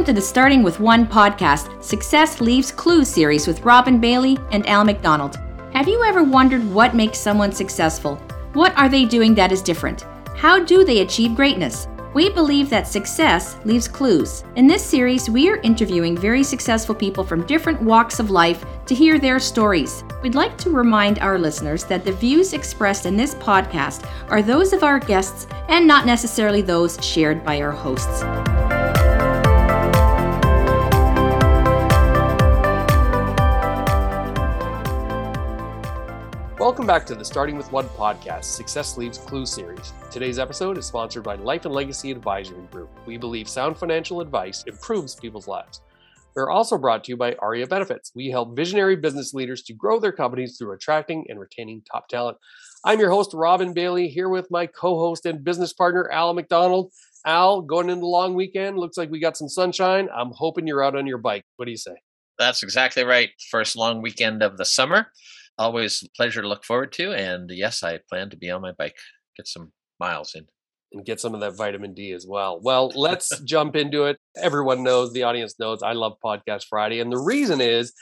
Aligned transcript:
Welcome 0.00 0.14
to 0.14 0.20
the 0.22 0.26
Starting 0.26 0.62
with 0.62 0.80
One 0.80 1.06
podcast, 1.06 1.84
Success 1.84 2.40
Leaves 2.40 2.72
Clues 2.72 3.06
series 3.06 3.46
with 3.46 3.60
Robin 3.60 4.00
Bailey 4.00 4.38
and 4.50 4.66
Al 4.66 4.82
McDonald. 4.82 5.38
Have 5.74 5.88
you 5.88 6.02
ever 6.04 6.22
wondered 6.22 6.64
what 6.72 6.94
makes 6.94 7.18
someone 7.18 7.52
successful? 7.52 8.16
What 8.54 8.74
are 8.78 8.88
they 8.88 9.04
doing 9.04 9.34
that 9.34 9.52
is 9.52 9.60
different? 9.60 10.06
How 10.36 10.58
do 10.58 10.84
they 10.84 11.02
achieve 11.02 11.36
greatness? 11.36 11.86
We 12.14 12.30
believe 12.30 12.70
that 12.70 12.88
success 12.88 13.58
leaves 13.66 13.88
clues. 13.88 14.42
In 14.56 14.66
this 14.66 14.82
series, 14.82 15.28
we 15.28 15.50
are 15.50 15.58
interviewing 15.58 16.16
very 16.16 16.44
successful 16.44 16.94
people 16.94 17.22
from 17.22 17.46
different 17.46 17.82
walks 17.82 18.18
of 18.20 18.30
life 18.30 18.64
to 18.86 18.94
hear 18.94 19.18
their 19.18 19.38
stories. 19.38 20.02
We'd 20.22 20.34
like 20.34 20.56
to 20.58 20.70
remind 20.70 21.18
our 21.18 21.38
listeners 21.38 21.84
that 21.84 22.06
the 22.06 22.12
views 22.12 22.54
expressed 22.54 23.04
in 23.04 23.18
this 23.18 23.34
podcast 23.34 24.08
are 24.30 24.40
those 24.40 24.72
of 24.72 24.82
our 24.82 24.98
guests 24.98 25.46
and 25.68 25.86
not 25.86 26.06
necessarily 26.06 26.62
those 26.62 26.96
shared 27.04 27.44
by 27.44 27.60
our 27.60 27.70
hosts. 27.70 28.24
Welcome 36.70 36.86
back 36.86 37.04
to 37.06 37.16
the 37.16 37.24
Starting 37.24 37.56
with 37.56 37.72
One 37.72 37.88
podcast, 37.88 38.44
Success 38.44 38.96
Leaves 38.96 39.18
Clue 39.18 39.44
series. 39.44 39.92
Today's 40.08 40.38
episode 40.38 40.78
is 40.78 40.86
sponsored 40.86 41.24
by 41.24 41.34
Life 41.34 41.64
and 41.64 41.74
Legacy 41.74 42.12
Advisory 42.12 42.62
Group. 42.70 42.90
We 43.06 43.16
believe 43.16 43.48
sound 43.48 43.76
financial 43.76 44.20
advice 44.20 44.62
improves 44.68 45.16
people's 45.16 45.48
lives. 45.48 45.80
We're 46.36 46.48
also 46.48 46.78
brought 46.78 47.02
to 47.02 47.10
you 47.10 47.16
by 47.16 47.34
ARIA 47.42 47.66
Benefits. 47.66 48.12
We 48.14 48.28
help 48.28 48.54
visionary 48.54 48.94
business 48.94 49.34
leaders 49.34 49.64
to 49.64 49.72
grow 49.72 49.98
their 49.98 50.12
companies 50.12 50.56
through 50.56 50.70
attracting 50.70 51.26
and 51.28 51.40
retaining 51.40 51.82
top 51.90 52.06
talent. 52.06 52.38
I'm 52.84 53.00
your 53.00 53.10
host, 53.10 53.32
Robin 53.34 53.72
Bailey, 53.72 54.06
here 54.06 54.28
with 54.28 54.48
my 54.48 54.66
co 54.66 54.96
host 54.96 55.26
and 55.26 55.42
business 55.42 55.72
partner, 55.72 56.08
Al 56.12 56.34
McDonald. 56.34 56.92
Al, 57.26 57.62
going 57.62 57.90
into 57.90 58.02
the 58.02 58.06
long 58.06 58.34
weekend, 58.34 58.78
looks 58.78 58.96
like 58.96 59.10
we 59.10 59.18
got 59.18 59.36
some 59.36 59.48
sunshine. 59.48 60.08
I'm 60.16 60.30
hoping 60.30 60.68
you're 60.68 60.84
out 60.84 60.94
on 60.94 61.08
your 61.08 61.18
bike. 61.18 61.42
What 61.56 61.64
do 61.64 61.72
you 61.72 61.76
say? 61.76 61.96
That's 62.38 62.62
exactly 62.62 63.02
right. 63.02 63.30
First 63.50 63.74
long 63.74 64.02
weekend 64.02 64.44
of 64.44 64.56
the 64.56 64.64
summer 64.64 65.08
always 65.60 66.02
a 66.02 66.08
pleasure 66.16 66.42
to 66.42 66.48
look 66.48 66.64
forward 66.64 66.92
to. 66.94 67.12
And 67.12 67.50
yes, 67.50 67.82
I 67.82 68.00
plan 68.08 68.30
to 68.30 68.36
be 68.36 68.50
on 68.50 68.62
my 68.62 68.72
bike, 68.72 68.96
get 69.36 69.46
some 69.46 69.72
miles 70.00 70.34
in. 70.34 70.46
And 70.92 71.04
get 71.04 71.20
some 71.20 71.34
of 71.34 71.40
that 71.40 71.56
vitamin 71.56 71.94
D 71.94 72.10
as 72.10 72.26
well. 72.26 72.58
Well, 72.60 72.90
let's 72.96 73.38
jump 73.42 73.76
into 73.76 74.06
it. 74.06 74.18
Everyone 74.36 74.82
knows, 74.82 75.12
the 75.12 75.22
audience 75.22 75.54
knows, 75.56 75.84
I 75.84 75.92
love 75.92 76.14
Podcast 76.24 76.64
Friday. 76.68 76.98
And 76.98 77.12
the 77.12 77.20
reason 77.20 77.60
is 77.60 77.92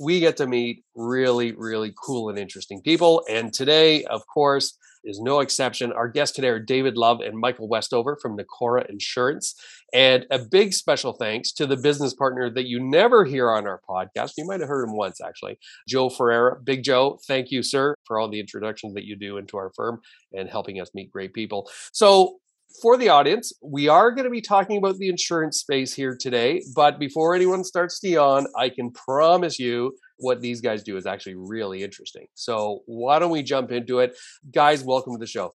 we 0.00 0.20
get 0.20 0.36
to 0.36 0.46
meet 0.46 0.84
really, 0.94 1.50
really 1.50 1.92
cool 2.00 2.28
and 2.28 2.38
interesting 2.38 2.80
people. 2.80 3.24
And 3.28 3.52
today, 3.52 4.04
of 4.04 4.22
course, 4.32 4.78
is 5.04 5.20
no 5.20 5.40
exception. 5.40 5.92
Our 5.92 6.08
guests 6.08 6.34
today 6.34 6.48
are 6.48 6.58
David 6.58 6.96
Love 6.96 7.20
and 7.20 7.38
Michael 7.38 7.68
Westover 7.68 8.16
from 8.20 8.36
Nicora 8.36 8.88
Insurance. 8.88 9.54
And 9.94 10.26
a 10.30 10.38
big 10.38 10.72
special 10.72 11.12
thanks 11.12 11.52
to 11.52 11.66
the 11.66 11.76
business 11.76 12.14
partner 12.14 12.48
that 12.50 12.66
you 12.66 12.80
never 12.80 13.24
hear 13.24 13.50
on 13.50 13.66
our 13.66 13.80
podcast. 13.88 14.32
You 14.38 14.46
might 14.46 14.60
have 14.60 14.68
heard 14.68 14.88
him 14.88 14.96
once, 14.96 15.20
actually, 15.20 15.58
Joe 15.88 16.08
Ferreira. 16.08 16.56
Big 16.62 16.82
Joe, 16.82 17.18
thank 17.26 17.50
you, 17.50 17.62
sir, 17.62 17.94
for 18.06 18.18
all 18.18 18.30
the 18.30 18.40
introductions 18.40 18.94
that 18.94 19.04
you 19.04 19.16
do 19.16 19.36
into 19.36 19.56
our 19.56 19.70
firm 19.76 20.00
and 20.32 20.48
helping 20.48 20.80
us 20.80 20.90
meet 20.94 21.10
great 21.10 21.34
people. 21.34 21.70
So, 21.92 22.38
for 22.80 22.96
the 22.96 23.08
audience, 23.08 23.52
we 23.62 23.88
are 23.88 24.10
going 24.10 24.24
to 24.24 24.30
be 24.30 24.40
talking 24.40 24.76
about 24.76 24.98
the 24.98 25.08
insurance 25.08 25.58
space 25.58 25.94
here 25.94 26.16
today. 26.18 26.62
But 26.74 26.98
before 26.98 27.34
anyone 27.34 27.64
starts 27.64 28.00
to 28.00 28.08
yawn, 28.08 28.46
I 28.56 28.68
can 28.70 28.90
promise 28.92 29.58
you 29.58 29.96
what 30.18 30.40
these 30.40 30.60
guys 30.60 30.82
do 30.82 30.96
is 30.96 31.06
actually 31.06 31.34
really 31.36 31.82
interesting. 31.82 32.26
So 32.34 32.82
why 32.86 33.18
don't 33.18 33.30
we 33.30 33.42
jump 33.42 33.72
into 33.72 33.98
it? 33.98 34.16
Guys, 34.50 34.82
welcome 34.82 35.14
to 35.14 35.18
the 35.18 35.26
show. 35.26 35.52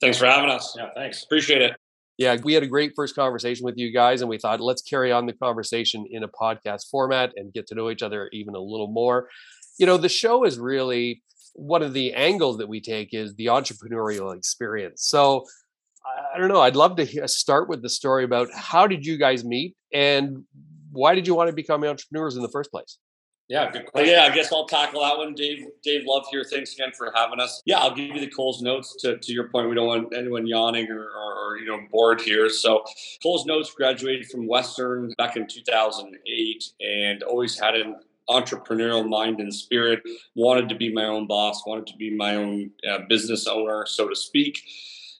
Thanks 0.00 0.18
for 0.18 0.26
having 0.26 0.50
us. 0.50 0.74
Yeah, 0.76 0.88
thanks. 0.94 1.22
Appreciate 1.22 1.62
it. 1.62 1.76
Yeah, 2.18 2.36
we 2.42 2.54
had 2.54 2.62
a 2.62 2.66
great 2.66 2.92
first 2.94 3.14
conversation 3.14 3.64
with 3.64 3.78
you 3.78 3.92
guys, 3.92 4.20
and 4.20 4.28
we 4.28 4.38
thought 4.38 4.60
let's 4.60 4.82
carry 4.82 5.12
on 5.12 5.26
the 5.26 5.32
conversation 5.32 6.06
in 6.10 6.22
a 6.22 6.28
podcast 6.28 6.90
format 6.90 7.32
and 7.36 7.52
get 7.52 7.66
to 7.68 7.74
know 7.74 7.90
each 7.90 8.02
other 8.02 8.28
even 8.32 8.54
a 8.54 8.60
little 8.60 8.88
more. 8.88 9.28
You 9.78 9.86
know, 9.86 9.96
the 9.96 10.08
show 10.08 10.44
is 10.44 10.58
really 10.58 11.22
one 11.54 11.82
of 11.82 11.92
the 11.92 12.12
angles 12.14 12.58
that 12.58 12.68
we 12.68 12.80
take 12.80 13.12
is 13.12 13.34
the 13.34 13.46
entrepreneurial 13.46 14.36
experience. 14.36 15.06
So 15.06 15.44
I 16.34 16.38
don't 16.38 16.48
know. 16.48 16.60
I'd 16.60 16.76
love 16.76 16.96
to 16.96 17.28
start 17.28 17.68
with 17.68 17.82
the 17.82 17.88
story 17.88 18.24
about 18.24 18.48
how 18.54 18.86
did 18.86 19.04
you 19.04 19.16
guys 19.16 19.44
meet 19.44 19.76
and 19.92 20.44
why 20.92 21.14
did 21.14 21.26
you 21.26 21.34
want 21.34 21.48
to 21.48 21.54
become 21.54 21.84
entrepreneurs 21.84 22.36
in 22.36 22.42
the 22.42 22.48
first 22.48 22.70
place? 22.70 22.98
Yeah, 23.48 23.70
good 23.70 23.86
question. 23.86 24.14
Yeah, 24.14 24.22
I 24.22 24.34
guess 24.34 24.52
I'll 24.52 24.66
tackle 24.66 25.02
that 25.02 25.18
one. 25.18 25.34
Dave, 25.34 25.66
Dave 25.82 26.04
Love 26.06 26.24
here. 26.30 26.42
Thanks 26.42 26.72
again 26.74 26.92
for 26.96 27.12
having 27.14 27.40
us. 27.40 27.60
Yeah, 27.66 27.80
I'll 27.80 27.94
give 27.94 28.06
you 28.06 28.20
the 28.20 28.30
Coles 28.30 28.62
notes 28.62 28.96
to, 29.00 29.18
to 29.18 29.32
your 29.32 29.48
point. 29.48 29.68
We 29.68 29.74
don't 29.74 29.86
want 29.86 30.14
anyone 30.16 30.46
yawning 30.46 30.90
or, 30.90 31.02
or, 31.02 31.34
or 31.34 31.58
you 31.58 31.66
know 31.66 31.78
bored 31.90 32.20
here. 32.20 32.48
So 32.48 32.84
Coles 33.22 33.44
notes 33.44 33.70
graduated 33.72 34.28
from 34.28 34.46
Western 34.46 35.12
back 35.18 35.36
in 35.36 35.46
2008 35.46 36.64
and 36.80 37.22
always 37.24 37.58
had 37.58 37.74
an 37.74 37.96
entrepreneurial 38.30 39.06
mind 39.06 39.40
and 39.40 39.52
spirit. 39.52 40.02
Wanted 40.34 40.68
to 40.70 40.74
be 40.74 40.92
my 40.92 41.04
own 41.04 41.26
boss. 41.26 41.66
Wanted 41.66 41.88
to 41.88 41.96
be 41.96 42.14
my 42.14 42.36
own 42.36 42.70
uh, 42.88 43.00
business 43.08 43.46
owner, 43.46 43.84
so 43.86 44.08
to 44.08 44.16
speak. 44.16 44.62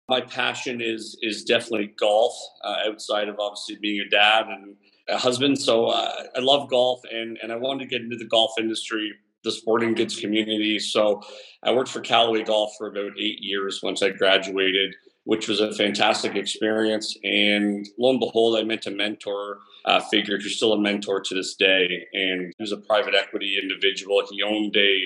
My 0.08 0.20
passion 0.20 0.80
is 0.80 1.16
is 1.22 1.44
definitely 1.44 1.94
golf. 1.98 2.34
Uh, 2.64 2.76
outside 2.88 3.28
of 3.28 3.38
obviously 3.38 3.76
being 3.80 4.00
a 4.00 4.08
dad 4.08 4.46
and 4.48 4.76
a 5.08 5.18
husband. 5.18 5.58
So 5.58 5.86
uh, 5.86 6.12
I 6.36 6.40
love 6.40 6.68
golf 6.68 7.00
and, 7.10 7.38
and 7.42 7.52
I 7.52 7.56
wanted 7.56 7.80
to 7.80 7.86
get 7.86 8.02
into 8.02 8.16
the 8.16 8.26
golf 8.26 8.52
industry, 8.58 9.12
the 9.44 9.52
sporting 9.52 9.94
goods 9.94 10.18
community. 10.18 10.78
So 10.78 11.22
I 11.62 11.72
worked 11.72 11.90
for 11.90 12.00
Callaway 12.00 12.44
Golf 12.44 12.72
for 12.78 12.88
about 12.88 13.12
eight 13.18 13.40
years 13.40 13.80
once 13.82 14.02
I 14.02 14.10
graduated, 14.10 14.94
which 15.24 15.48
was 15.48 15.60
a 15.60 15.74
fantastic 15.74 16.36
experience. 16.36 17.16
And 17.24 17.88
lo 17.98 18.10
and 18.10 18.20
behold, 18.20 18.58
I 18.58 18.62
met 18.62 18.86
a 18.86 18.90
mentor 18.90 19.58
uh, 19.84 20.00
figure 20.00 20.38
who's 20.38 20.56
still 20.56 20.72
a 20.72 20.80
mentor 20.80 21.20
to 21.20 21.34
this 21.34 21.54
day. 21.56 22.06
And 22.12 22.52
he 22.56 22.62
was 22.62 22.72
a 22.72 22.76
private 22.76 23.14
equity 23.14 23.58
individual. 23.60 24.22
He 24.30 24.42
owned 24.42 24.76
a 24.76 25.02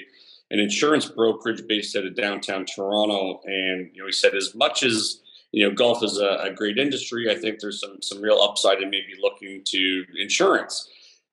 an 0.50 0.60
insurance 0.60 1.06
brokerage 1.06 1.66
based 1.66 1.96
out 1.96 2.06
of 2.06 2.14
downtown 2.14 2.64
Toronto. 2.66 3.40
And 3.44 3.90
you 3.92 4.02
know, 4.02 4.06
he 4.06 4.12
said 4.12 4.34
as 4.34 4.54
much 4.54 4.82
as 4.82 5.20
you 5.52 5.66
know, 5.66 5.74
golf 5.74 6.02
is 6.02 6.18
a, 6.18 6.38
a, 6.42 6.52
great 6.52 6.76
industry. 6.76 7.30
I 7.30 7.34
think 7.34 7.60
there's 7.60 7.80
some 7.80 8.02
some 8.02 8.20
real 8.20 8.40
upside 8.40 8.82
in 8.82 8.90
maybe 8.90 9.14
looking 9.20 9.62
to 9.64 10.04
insurance. 10.18 10.88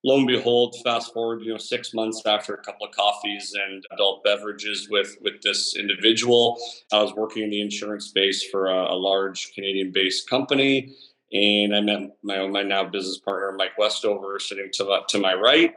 Lo 0.06 0.18
and 0.18 0.28
behold, 0.28 0.76
fast 0.84 1.14
forward, 1.14 1.42
you 1.44 1.52
know, 1.52 1.58
six 1.58 1.94
months 1.94 2.22
after 2.26 2.54
a 2.54 2.62
couple 2.62 2.86
of 2.86 2.94
coffees 2.94 3.56
and 3.68 3.86
adult 3.92 4.24
beverages 4.24 4.88
with 4.90 5.18
with 5.22 5.42
this 5.42 5.76
individual, 5.76 6.58
I 6.92 7.02
was 7.02 7.14
working 7.14 7.44
in 7.44 7.50
the 7.50 7.62
insurance 7.62 8.06
space 8.08 8.44
for 8.50 8.68
a, 8.68 8.94
a 8.94 8.96
large 8.96 9.54
Canadian-based 9.54 10.30
company, 10.30 10.94
and 11.32 11.76
I 11.76 11.82
met 11.82 12.18
my 12.22 12.46
my 12.48 12.64
now 12.64 12.84
business 12.84 13.18
partner, 13.18 13.52
Mike 13.58 13.78
Westover, 13.78 14.40
sitting 14.40 14.70
to 14.74 15.02
to 15.08 15.20
my 15.20 15.34
right. 15.34 15.74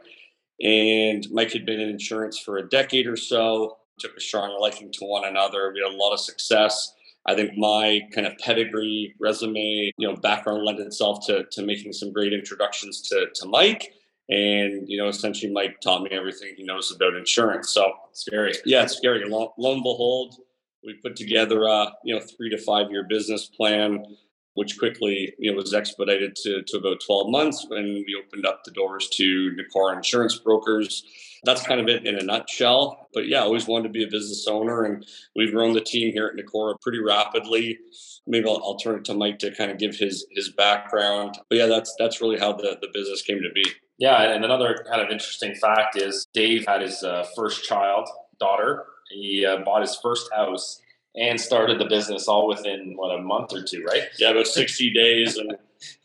And 0.61 1.27
Mike 1.31 1.51
had 1.51 1.65
been 1.65 1.79
in 1.79 1.89
insurance 1.89 2.39
for 2.39 2.57
a 2.57 2.67
decade 2.67 3.07
or 3.07 3.17
so. 3.17 3.77
Took 3.99 4.17
a 4.17 4.21
strong 4.21 4.59
liking 4.59 4.91
to 4.93 5.05
one 5.05 5.25
another. 5.25 5.71
We 5.73 5.81
had 5.81 5.93
a 5.93 5.97
lot 5.97 6.13
of 6.13 6.19
success 6.19 6.93
I 7.27 7.35
think 7.35 7.57
my 7.57 8.01
kind 8.13 8.25
of 8.25 8.37
pedigree, 8.37 9.13
resume, 9.19 9.91
you 9.97 10.07
know, 10.07 10.15
background 10.15 10.63
lent 10.63 10.79
itself 10.79 11.25
to 11.27 11.43
to 11.51 11.61
making 11.61 11.91
some 11.93 12.13
great 12.13 12.33
introductions 12.33 13.01
to 13.09 13.27
to 13.35 13.45
Mike. 13.45 13.93
And 14.29 14.87
you 14.87 14.97
know, 14.97 15.07
essentially, 15.09 15.51
Mike 15.51 15.81
taught 15.81 16.03
me 16.03 16.09
everything 16.11 16.53
he 16.55 16.63
knows 16.63 16.91
about 16.91 17.15
insurance. 17.15 17.69
So 17.69 17.93
scary. 18.13 18.53
Yeah, 18.65 18.83
it's 18.83 18.97
scary. 18.97 19.27
Lo, 19.27 19.53
lo 19.57 19.73
and 19.73 19.83
behold, 19.83 20.35
we 20.85 20.93
put 20.95 21.17
together 21.17 21.63
a 21.63 21.91
you 22.03 22.15
know 22.15 22.21
three 22.21 22.49
to 22.49 22.57
five 22.57 22.89
year 22.91 23.03
business 23.03 23.45
plan, 23.45 24.05
which 24.57 24.77
quickly 24.77 25.33
you 25.39 25.51
know 25.51 25.57
was 25.57 25.73
expedited 25.73 26.35
to 26.35 26.63
to 26.63 26.77
about 26.77 26.99
twelve 27.05 27.29
months 27.29 27.65
when 27.69 28.03
we 28.05 28.21
opened 28.23 28.45
up 28.45 28.63
the 28.63 28.71
doors 28.71 29.07
to 29.09 29.55
Nicora 29.55 29.95
Insurance 29.95 30.35
Brokers 30.37 31.03
that's 31.43 31.63
kind 31.63 31.79
of 31.79 31.87
it 31.87 32.05
in 32.05 32.15
a 32.15 32.23
nutshell. 32.23 33.09
But 33.13 33.27
yeah, 33.27 33.41
always 33.41 33.67
wanted 33.67 33.83
to 33.83 33.89
be 33.89 34.03
a 34.03 34.07
business 34.07 34.47
owner, 34.47 34.83
and 34.83 35.05
we've 35.35 35.51
grown 35.51 35.73
the 35.73 35.81
team 35.81 36.11
here 36.11 36.27
at 36.27 36.35
Nicora 36.35 36.79
pretty 36.81 36.99
rapidly. 36.99 37.79
Maybe 38.25 38.47
I'll, 38.47 38.61
I'll, 38.63 38.75
turn 38.75 38.97
it 38.97 39.05
to 39.05 39.13
Mike 39.13 39.39
to 39.39 39.55
kind 39.55 39.71
of 39.71 39.77
give 39.77 39.95
his 39.95 40.25
his 40.31 40.49
background. 40.49 41.37
But 41.49 41.57
yeah, 41.57 41.67
that's 41.67 41.95
that's 41.97 42.21
really 42.21 42.37
how 42.37 42.53
the, 42.53 42.77
the 42.81 42.89
business 42.93 43.21
came 43.21 43.41
to 43.41 43.51
be. 43.53 43.65
Yeah, 43.97 44.21
and 44.21 44.45
another 44.45 44.85
kind 44.89 45.01
of 45.01 45.09
interesting 45.09 45.55
fact 45.55 45.95
is 45.95 46.27
Dave 46.33 46.65
had 46.67 46.81
his 46.81 47.01
uh, 47.03 47.25
first 47.35 47.63
child, 47.63 48.07
daughter. 48.39 48.85
He 49.09 49.45
uh, 49.45 49.63
bought 49.63 49.81
his 49.81 49.97
first 50.01 50.29
house 50.35 50.81
and 51.17 51.39
started 51.39 51.79
the 51.79 51.85
business 51.85 52.27
all 52.27 52.47
within 52.47 52.93
what 52.95 53.17
a 53.17 53.21
month 53.21 53.53
or 53.53 53.63
two, 53.63 53.83
right? 53.83 54.03
Yeah, 54.19 54.31
about 54.31 54.47
sixty 54.47 54.91
days, 54.93 55.37
and 55.37 55.57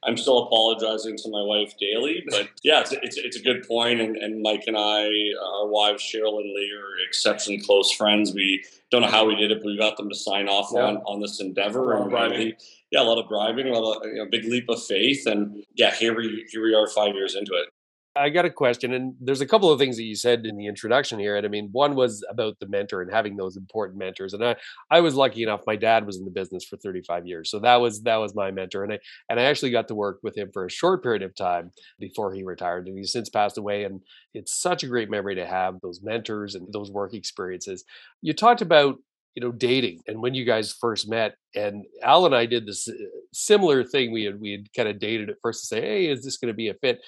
I'm 0.03 0.17
still 0.17 0.45
apologizing 0.45 1.17
to 1.19 1.31
my 1.31 1.43
wife 1.43 1.75
daily, 1.79 2.25
but 2.29 2.49
yeah, 2.63 2.81
it's, 2.81 2.93
it's, 2.93 3.17
it's, 3.17 3.37
a 3.37 3.43
good 3.43 3.67
point. 3.67 4.01
And, 4.01 4.17
and 4.17 4.43
Mike 4.43 4.65
and 4.67 4.77
I, 4.77 5.09
our 5.41 5.67
wives 5.67 6.03
Cheryl 6.03 6.41
and 6.41 6.53
Lee, 6.53 6.73
are 6.77 7.07
exceptionally 7.07 7.61
close 7.61 7.93
friends. 7.93 8.35
We 8.35 8.65
don't 8.91 9.03
know 9.03 9.09
how 9.09 9.25
we 9.25 9.37
did 9.37 9.51
it, 9.51 9.59
but 9.59 9.67
we 9.67 9.79
got 9.79 9.97
them 9.97 10.09
to 10.09 10.15
sign 10.15 10.49
off 10.49 10.71
yeah. 10.75 10.83
on, 10.83 10.97
on 10.99 11.21
this 11.21 11.41
endeavor. 11.41 11.95
And 11.97 12.11
driving. 12.11 12.53
yeah, 12.91 13.03
a 13.03 13.05
lot 13.05 13.23
of 13.23 13.29
bribing, 13.29 13.69
a 13.69 13.79
lot 13.79 14.03
of 14.03 14.07
you 14.07 14.17
know, 14.17 14.27
big 14.31 14.45
leap 14.45 14.69
of 14.69 14.83
faith, 14.83 15.27
and 15.27 15.65
yeah, 15.75 15.95
here 15.95 16.15
we 16.17 16.47
here 16.51 16.63
we 16.63 16.75
are, 16.75 16.89
five 16.89 17.15
years 17.15 17.35
into 17.35 17.53
it. 17.55 17.69
I 18.15 18.29
got 18.29 18.45
a 18.45 18.51
question, 18.51 18.93
and 18.93 19.15
there's 19.21 19.41
a 19.41 19.47
couple 19.47 19.71
of 19.71 19.79
things 19.79 19.97
that 19.97 20.03
you 20.03 20.15
said 20.15 20.45
in 20.45 20.57
the 20.57 20.67
introduction 20.67 21.19
here. 21.19 21.37
And 21.37 21.47
I 21.47 21.49
mean, 21.49 21.71
one 21.73 21.95
was 21.95 22.23
about 22.29 22.59
the 22.61 22.69
mentor 22.69 23.01
and 23.01 23.11
having 23.11 23.37
those 23.37 23.57
important 23.57 23.99
mentors. 23.99 24.35
And 24.35 24.45
I, 24.45 24.57
I 24.91 25.01
was 25.01 25.15
lucky 25.15 25.43
enough; 25.43 25.63
my 25.67 25.77
dad 25.77 26.05
was 26.05 26.19
in 26.19 26.27
the 26.27 26.31
business 26.31 26.65
for 26.65 26.77
35 26.77 27.27
years, 27.27 27.51
so 27.51 27.59
that 27.61 27.77
was 27.77 28.03
that 28.03 28.17
was 28.17 28.35
my 28.35 28.51
mentor. 28.51 28.85
And 28.85 28.93
I 28.95 28.99
and 29.31 29.41
I 29.41 29.45
actually 29.45 29.71
got 29.71 29.89
to 29.89 29.95
work 29.95 30.19
with 30.23 30.37
him 30.37 30.51
for 30.53 30.67
a 30.67 30.71
short 30.71 31.03
period 31.03 31.23
of 31.23 31.35
time 31.35 31.71
before 31.99 32.35
he 32.35 32.45
retired, 32.45 32.87
and 32.87 32.99
he's 32.99 33.13
since 33.13 33.31
passed 33.31 33.57
away. 33.57 33.85
And 33.85 34.01
it's 34.35 34.53
such 34.53 34.83
a 34.83 34.89
great 34.89 35.09
memory 35.09 35.37
to 35.37 35.47
have 35.47 35.81
those 35.81 36.03
mentors 36.03 36.55
and 36.55 36.71
those 36.71 36.91
work 36.91 37.15
experiences. 37.15 37.85
You 38.21 38.35
talked 38.35 38.61
about 38.61 38.97
you 39.35 39.43
know 39.43 39.53
dating 39.53 40.01
and 40.07 40.21
when 40.21 40.35
you 40.35 40.45
guys 40.45 40.73
first 40.73 41.09
met 41.09 41.37
and 41.55 41.87
al 42.03 42.27
and 42.27 42.35
i 42.35 42.45
did 42.45 42.67
this 42.67 42.87
uh, 42.87 42.93
similar 43.33 43.83
thing 43.83 44.13
we 44.13 44.25
had 44.25 44.39
we 44.39 44.53
had 44.53 44.67
kind 44.77 44.91
of 44.91 44.99
dated 44.99 45.31
at 45.31 45.37
first 45.41 45.61
to 45.61 45.67
say 45.67 45.81
hey 45.81 46.07
is 46.07 46.23
this 46.23 46.37
going 46.37 46.53
to 46.53 46.55
be 46.55 46.69
a 46.69 46.75
fit 46.75 47.01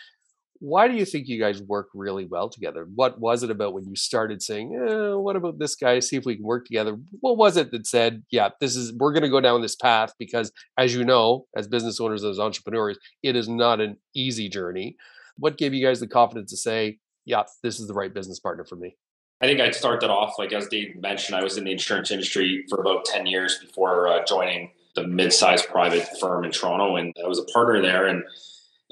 why 0.61 0.89
do 0.89 0.95
you 0.95 1.05
think 1.05 1.29
you 1.29 1.39
guys 1.39 1.63
work 1.63 1.89
really 1.95 2.25
well 2.25 2.49
together? 2.49 2.87
What 2.95 3.21
was 3.21 3.43
it 3.43 3.51
about 3.51 3.75
when 3.75 3.87
you 3.87 3.97
started 3.97 4.43
saying, 4.43 4.75
eh, 4.75 5.15
"What 5.15 5.37
about 5.37 5.59
this 5.59 5.75
guy? 5.75 5.99
See 5.99 6.17
if 6.17 6.25
we 6.25 6.37
can 6.37 6.45
work 6.45 6.67
together." 6.67 6.97
What 7.21 7.37
was 7.37 7.57
it 7.57 7.71
that 7.73 7.87
said, 7.87 8.23
"Yeah, 8.31 8.51
this 8.61 8.77
is 8.77 8.93
we're 8.93 9.13
going 9.13 9.25
to 9.25 9.29
go 9.29 9.41
down 9.41 9.63
this 9.63 9.77
path"? 9.77 10.13
Because, 10.19 10.53
as 10.79 10.95
you 10.95 11.05
know, 11.05 11.47
as 11.57 11.69
business 11.69 12.01
owners, 12.01 12.25
as 12.25 12.39
entrepreneurs, 12.39 12.99
it 13.23 13.37
is 13.37 13.49
not 13.49 13.81
an 13.81 13.97
easy 14.15 14.49
journey. 14.49 14.97
What 15.37 15.59
gave 15.59 15.75
you 15.75 15.85
guys 15.85 16.01
the 16.01 16.07
confidence 16.07 16.51
to 16.53 16.57
say, 16.57 16.99
"Yeah, 17.25 17.45
this 17.63 17.81
is 17.81 17.89
the 17.89 17.95
right 17.95 18.15
business 18.15 18.39
partner 18.39 18.65
for 18.65 18.77
me"? 18.77 18.97
I 19.41 19.47
think 19.47 19.61
I'd 19.61 19.75
start 19.75 20.01
that 20.01 20.11
off 20.11 20.39
like 20.39 20.53
as 20.53 20.69
Dave 20.69 20.97
mentioned. 20.97 21.37
I 21.37 21.43
was 21.43 21.59
in 21.59 21.65
the 21.65 21.73
insurance 21.73 22.11
industry 22.11 22.65
for 22.71 22.81
about 22.81 23.05
ten 23.05 23.27
years 23.27 23.59
before 23.59 24.09
uh, 24.09 24.25
joining 24.25 24.71
the 24.95 25.07
mid-sized 25.07 25.67
private 25.69 26.09
firm 26.21 26.45
in 26.45 26.53
Toronto, 26.53 26.97
and 26.97 27.13
I 27.23 27.27
was 27.27 27.41
a 27.41 27.45
partner 27.53 27.83
there 27.83 28.07
and 28.07 28.23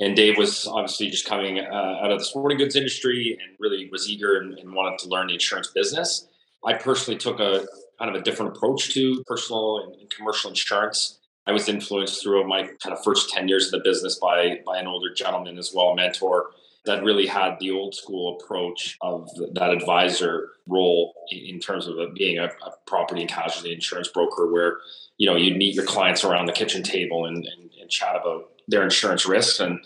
and 0.02 0.16
Dave 0.16 0.36
was 0.36 0.66
obviously 0.66 1.08
just 1.10 1.26
coming 1.26 1.60
uh, 1.60 2.00
out 2.02 2.10
of 2.10 2.18
the 2.18 2.24
sporting 2.24 2.58
goods 2.58 2.74
industry 2.74 3.38
and 3.40 3.56
really 3.60 3.88
was 3.90 4.08
eager 4.08 4.36
and, 4.36 4.58
and, 4.58 4.74
wanted 4.74 4.98
to 4.98 5.08
learn 5.08 5.28
the 5.28 5.34
insurance 5.34 5.68
business. 5.68 6.26
I 6.66 6.74
personally 6.74 7.18
took 7.18 7.38
a 7.38 7.64
kind 8.00 8.14
of 8.14 8.20
a 8.20 8.24
different 8.24 8.56
approach 8.56 8.92
to 8.94 9.22
personal 9.28 9.84
and, 9.84 9.94
and 9.94 10.10
commercial 10.10 10.50
insurance. 10.50 11.20
I 11.46 11.52
was 11.52 11.68
influenced 11.68 12.20
through 12.20 12.48
my 12.48 12.62
kind 12.82 12.92
of 12.92 13.04
first 13.04 13.30
10 13.30 13.46
years 13.46 13.66
of 13.66 13.72
the 13.72 13.88
business 13.88 14.18
by, 14.18 14.60
by 14.66 14.78
an 14.78 14.88
older 14.88 15.14
gentleman 15.14 15.56
as 15.56 15.72
well, 15.72 15.90
a 15.90 15.96
mentor 15.96 16.50
that 16.84 17.04
really 17.04 17.26
had 17.26 17.56
the 17.60 17.70
old 17.70 17.94
school 17.94 18.36
approach 18.40 18.98
of 19.02 19.30
that 19.54 19.70
advisor 19.70 20.48
role 20.66 21.14
in, 21.30 21.60
terms 21.60 21.86
of 21.86 21.96
being 22.14 22.38
a, 22.38 22.46
a, 22.46 22.72
property 22.86 23.20
and 23.20 23.30
casualty 23.30 23.72
insurance 23.72 24.08
broker 24.08 24.50
where, 24.52 24.78
you 25.16 25.28
know, 25.28 25.36
you'd 25.36 25.56
meet 25.56 25.76
your 25.76 25.84
clients 25.84 26.24
around 26.24 26.46
the 26.46 26.52
kitchen 26.52 26.82
table 26.82 27.26
and, 27.26 27.36
and, 27.36 27.70
and 27.80 27.88
chat 27.88 28.16
about 28.16 28.51
their 28.68 28.82
insurance 28.82 29.26
risks. 29.26 29.60
And 29.60 29.78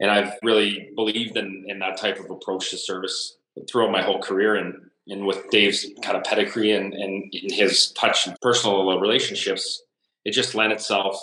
and 0.00 0.10
I've 0.10 0.32
really 0.42 0.90
believed 0.96 1.36
in, 1.36 1.64
in 1.68 1.78
that 1.78 1.96
type 1.96 2.18
of 2.18 2.30
approach 2.30 2.70
to 2.70 2.76
service 2.76 3.36
throughout 3.70 3.92
my 3.92 4.02
whole 4.02 4.20
career. 4.20 4.56
And 4.56 4.74
and 5.08 5.26
with 5.26 5.50
Dave's 5.50 5.86
kind 6.02 6.16
of 6.16 6.24
pedigree 6.24 6.72
and, 6.72 6.94
and 6.94 7.32
in 7.34 7.52
his 7.52 7.92
touch 7.92 8.26
and 8.26 8.36
personal 8.40 8.98
relationships, 8.98 9.82
it 10.24 10.32
just 10.32 10.54
lent 10.54 10.72
itself, 10.72 11.20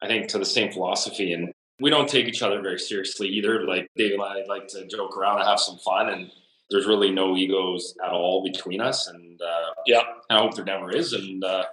I 0.00 0.06
think, 0.06 0.28
to 0.28 0.38
the 0.38 0.44
same 0.44 0.70
philosophy. 0.72 1.32
And 1.32 1.52
we 1.80 1.90
don't 1.90 2.08
take 2.08 2.26
each 2.26 2.42
other 2.42 2.60
very 2.62 2.78
seriously 2.78 3.28
either. 3.28 3.66
Like 3.66 3.88
Dave 3.96 4.12
and 4.12 4.22
I 4.22 4.44
like 4.48 4.68
to 4.68 4.86
joke 4.86 5.16
around 5.16 5.38
and 5.40 5.48
have 5.48 5.58
some 5.58 5.78
fun, 5.78 6.10
and 6.10 6.30
there's 6.70 6.86
really 6.86 7.10
no 7.10 7.36
egos 7.36 7.94
at 8.04 8.12
all 8.12 8.44
between 8.44 8.80
us. 8.80 9.08
And 9.08 9.40
uh, 9.40 9.70
yeah, 9.86 10.02
I 10.30 10.38
hope 10.38 10.54
there 10.54 10.64
never 10.64 10.94
is. 10.94 11.12
And 11.12 11.42
uh, 11.42 11.64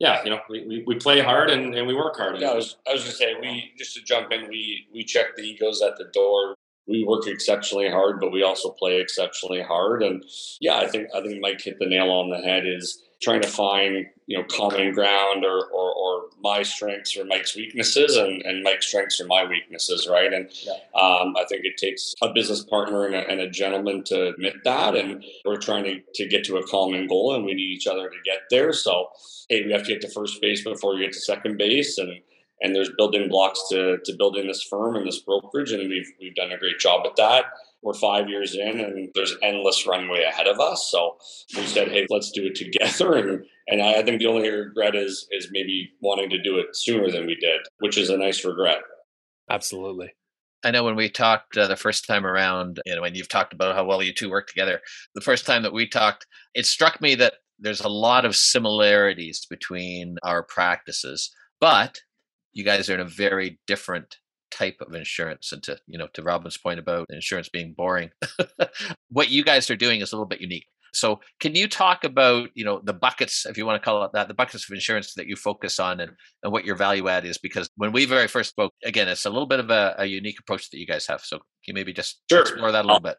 yeah, 0.00 0.24
you 0.24 0.30
know, 0.30 0.40
we, 0.48 0.66
we, 0.66 0.84
we 0.86 0.94
play 0.96 1.20
hard 1.20 1.50
and, 1.50 1.74
and 1.74 1.86
we 1.86 1.94
work 1.94 2.16
hard. 2.16 2.40
Yeah, 2.40 2.50
I 2.50 2.54
was, 2.54 2.76
I 2.88 2.94
was 2.94 3.02
gonna 3.02 3.14
say 3.14 3.34
we 3.38 3.72
just 3.76 3.94
to 3.94 4.02
jump 4.02 4.32
in, 4.32 4.48
we 4.48 4.86
we 4.92 5.04
check 5.04 5.36
the 5.36 5.42
egos 5.42 5.82
at 5.82 5.98
the 5.98 6.06
door. 6.12 6.56
We 6.88 7.04
work 7.04 7.26
exceptionally 7.26 7.88
hard, 7.88 8.18
but 8.18 8.32
we 8.32 8.42
also 8.42 8.70
play 8.70 8.98
exceptionally 8.98 9.62
hard. 9.62 10.02
And 10.02 10.24
yeah, 10.60 10.78
I 10.78 10.88
think 10.88 11.08
I 11.14 11.20
think 11.20 11.40
Mike 11.40 11.60
hit 11.60 11.78
the 11.78 11.86
nail 11.86 12.10
on 12.10 12.30
the 12.30 12.38
head. 12.38 12.64
Is 12.66 13.02
trying 13.20 13.42
to 13.42 13.48
find 13.48 14.06
you 14.26 14.38
know 14.38 14.44
common 14.44 14.92
ground 14.92 15.44
or, 15.44 15.66
or, 15.66 15.92
or 15.92 16.22
my 16.42 16.62
strengths 16.62 17.16
or 17.16 17.24
Mike's 17.24 17.54
weaknesses 17.54 18.16
and, 18.16 18.42
and 18.42 18.62
Mike's 18.62 18.86
strengths 18.86 19.20
are 19.20 19.26
my 19.26 19.44
weaknesses, 19.44 20.08
right? 20.10 20.32
And 20.32 20.48
yeah. 20.62 20.72
um, 20.94 21.34
I 21.36 21.44
think 21.48 21.64
it 21.64 21.76
takes 21.76 22.14
a 22.22 22.32
business 22.32 22.64
partner 22.64 23.06
and 23.06 23.14
a, 23.14 23.28
and 23.28 23.40
a, 23.40 23.50
gentleman 23.50 24.04
to 24.04 24.28
admit 24.28 24.64
that. 24.64 24.94
And 24.94 25.24
we're 25.44 25.56
trying 25.56 25.84
to, 25.84 26.00
to 26.14 26.28
get 26.28 26.44
to 26.44 26.56
a 26.56 26.66
common 26.66 27.08
goal 27.08 27.34
and 27.34 27.44
we 27.44 27.54
need 27.54 27.70
each 27.70 27.86
other 27.86 28.08
to 28.08 28.16
get 28.24 28.42
there. 28.50 28.72
So, 28.72 29.08
hey, 29.48 29.64
we 29.64 29.72
have 29.72 29.82
to 29.82 29.92
get 29.92 30.00
to 30.02 30.08
first 30.08 30.40
base 30.40 30.62
before 30.62 30.94
we 30.94 31.02
get 31.02 31.12
to 31.12 31.20
second 31.20 31.58
base. 31.58 31.98
And 31.98 32.20
and 32.62 32.76
there's 32.76 32.90
building 32.96 33.30
blocks 33.30 33.68
to, 33.70 33.98
to 34.04 34.12
building 34.18 34.46
this 34.46 34.62
firm 34.62 34.94
and 34.94 35.06
this 35.06 35.18
brokerage. 35.18 35.72
And 35.72 35.88
we've, 35.88 36.12
we've 36.20 36.34
done 36.34 36.52
a 36.52 36.58
great 36.58 36.78
job 36.78 37.06
at 37.06 37.16
that 37.16 37.46
we're 37.82 37.94
five 37.94 38.28
years 38.28 38.54
in 38.54 38.80
and 38.80 39.08
there's 39.14 39.36
endless 39.42 39.86
runway 39.86 40.22
ahead 40.24 40.46
of 40.46 40.60
us. 40.60 40.90
So 40.90 41.16
we 41.56 41.66
said, 41.66 41.88
hey, 41.88 42.06
let's 42.10 42.30
do 42.30 42.46
it 42.46 42.54
together. 42.54 43.16
And 43.20 43.44
and 43.68 43.82
I 43.82 44.02
think 44.02 44.18
the 44.18 44.26
only 44.26 44.48
regret 44.48 44.96
is 44.96 45.28
is 45.30 45.48
maybe 45.52 45.90
wanting 46.00 46.28
to 46.30 46.42
do 46.42 46.58
it 46.58 46.74
sooner 46.74 47.10
than 47.10 47.26
we 47.26 47.36
did, 47.36 47.60
which 47.78 47.96
is 47.96 48.10
a 48.10 48.16
nice 48.16 48.44
regret. 48.44 48.78
Absolutely. 49.48 50.12
I 50.64 50.70
know 50.70 50.84
when 50.84 50.96
we 50.96 51.08
talked 51.08 51.56
uh, 51.56 51.68
the 51.68 51.76
first 51.76 52.06
time 52.06 52.26
around, 52.26 52.80
you 52.84 52.94
know, 52.94 53.02
when 53.02 53.14
you've 53.14 53.28
talked 53.28 53.52
about 53.52 53.74
how 53.74 53.84
well 53.84 54.02
you 54.02 54.12
two 54.12 54.28
work 54.28 54.48
together, 54.48 54.80
the 55.14 55.20
first 55.20 55.46
time 55.46 55.62
that 55.62 55.72
we 55.72 55.88
talked, 55.88 56.26
it 56.54 56.66
struck 56.66 57.00
me 57.00 57.14
that 57.16 57.34
there's 57.58 57.80
a 57.80 57.88
lot 57.88 58.24
of 58.24 58.36
similarities 58.36 59.46
between 59.48 60.16
our 60.22 60.42
practices, 60.42 61.30
but 61.60 62.00
you 62.52 62.64
guys 62.64 62.90
are 62.90 62.94
in 62.94 63.00
a 63.00 63.04
very 63.04 63.58
different 63.66 64.16
type 64.50 64.76
of 64.80 64.94
insurance 64.94 65.52
and 65.52 65.62
to 65.62 65.78
you 65.86 65.98
know 65.98 66.08
to 66.12 66.22
robin's 66.22 66.56
point 66.56 66.78
about 66.78 67.06
insurance 67.10 67.48
being 67.48 67.72
boring 67.72 68.10
what 69.10 69.30
you 69.30 69.44
guys 69.44 69.70
are 69.70 69.76
doing 69.76 70.00
is 70.00 70.12
a 70.12 70.16
little 70.16 70.26
bit 70.26 70.40
unique. 70.40 70.66
So 70.92 71.20
can 71.38 71.54
you 71.54 71.68
talk 71.68 72.02
about 72.02 72.48
you 72.54 72.64
know 72.64 72.80
the 72.82 72.92
buckets 72.92 73.46
if 73.46 73.56
you 73.56 73.64
want 73.64 73.80
to 73.80 73.84
call 73.84 74.02
it 74.04 74.10
that 74.12 74.26
the 74.26 74.34
buckets 74.34 74.68
of 74.68 74.74
insurance 74.74 75.14
that 75.14 75.26
you 75.26 75.36
focus 75.36 75.78
on 75.78 76.00
and, 76.00 76.12
and 76.42 76.52
what 76.52 76.64
your 76.64 76.74
value 76.74 77.08
add 77.08 77.24
is? 77.24 77.38
Because 77.38 77.68
when 77.76 77.92
we 77.92 78.06
very 78.06 78.26
first 78.26 78.50
spoke 78.50 78.72
again 78.84 79.08
it's 79.08 79.24
a 79.24 79.30
little 79.30 79.46
bit 79.46 79.60
of 79.60 79.70
a, 79.70 79.94
a 79.98 80.06
unique 80.06 80.40
approach 80.40 80.68
that 80.70 80.78
you 80.78 80.86
guys 80.86 81.06
have 81.06 81.20
so 81.20 81.38
can 81.38 81.44
you 81.66 81.74
maybe 81.74 81.92
just 81.92 82.22
sure. 82.28 82.40
explore 82.40 82.72
that 82.72 82.84
a 82.84 82.88
uh, 82.88 82.92
little 82.94 83.00
bit 83.00 83.16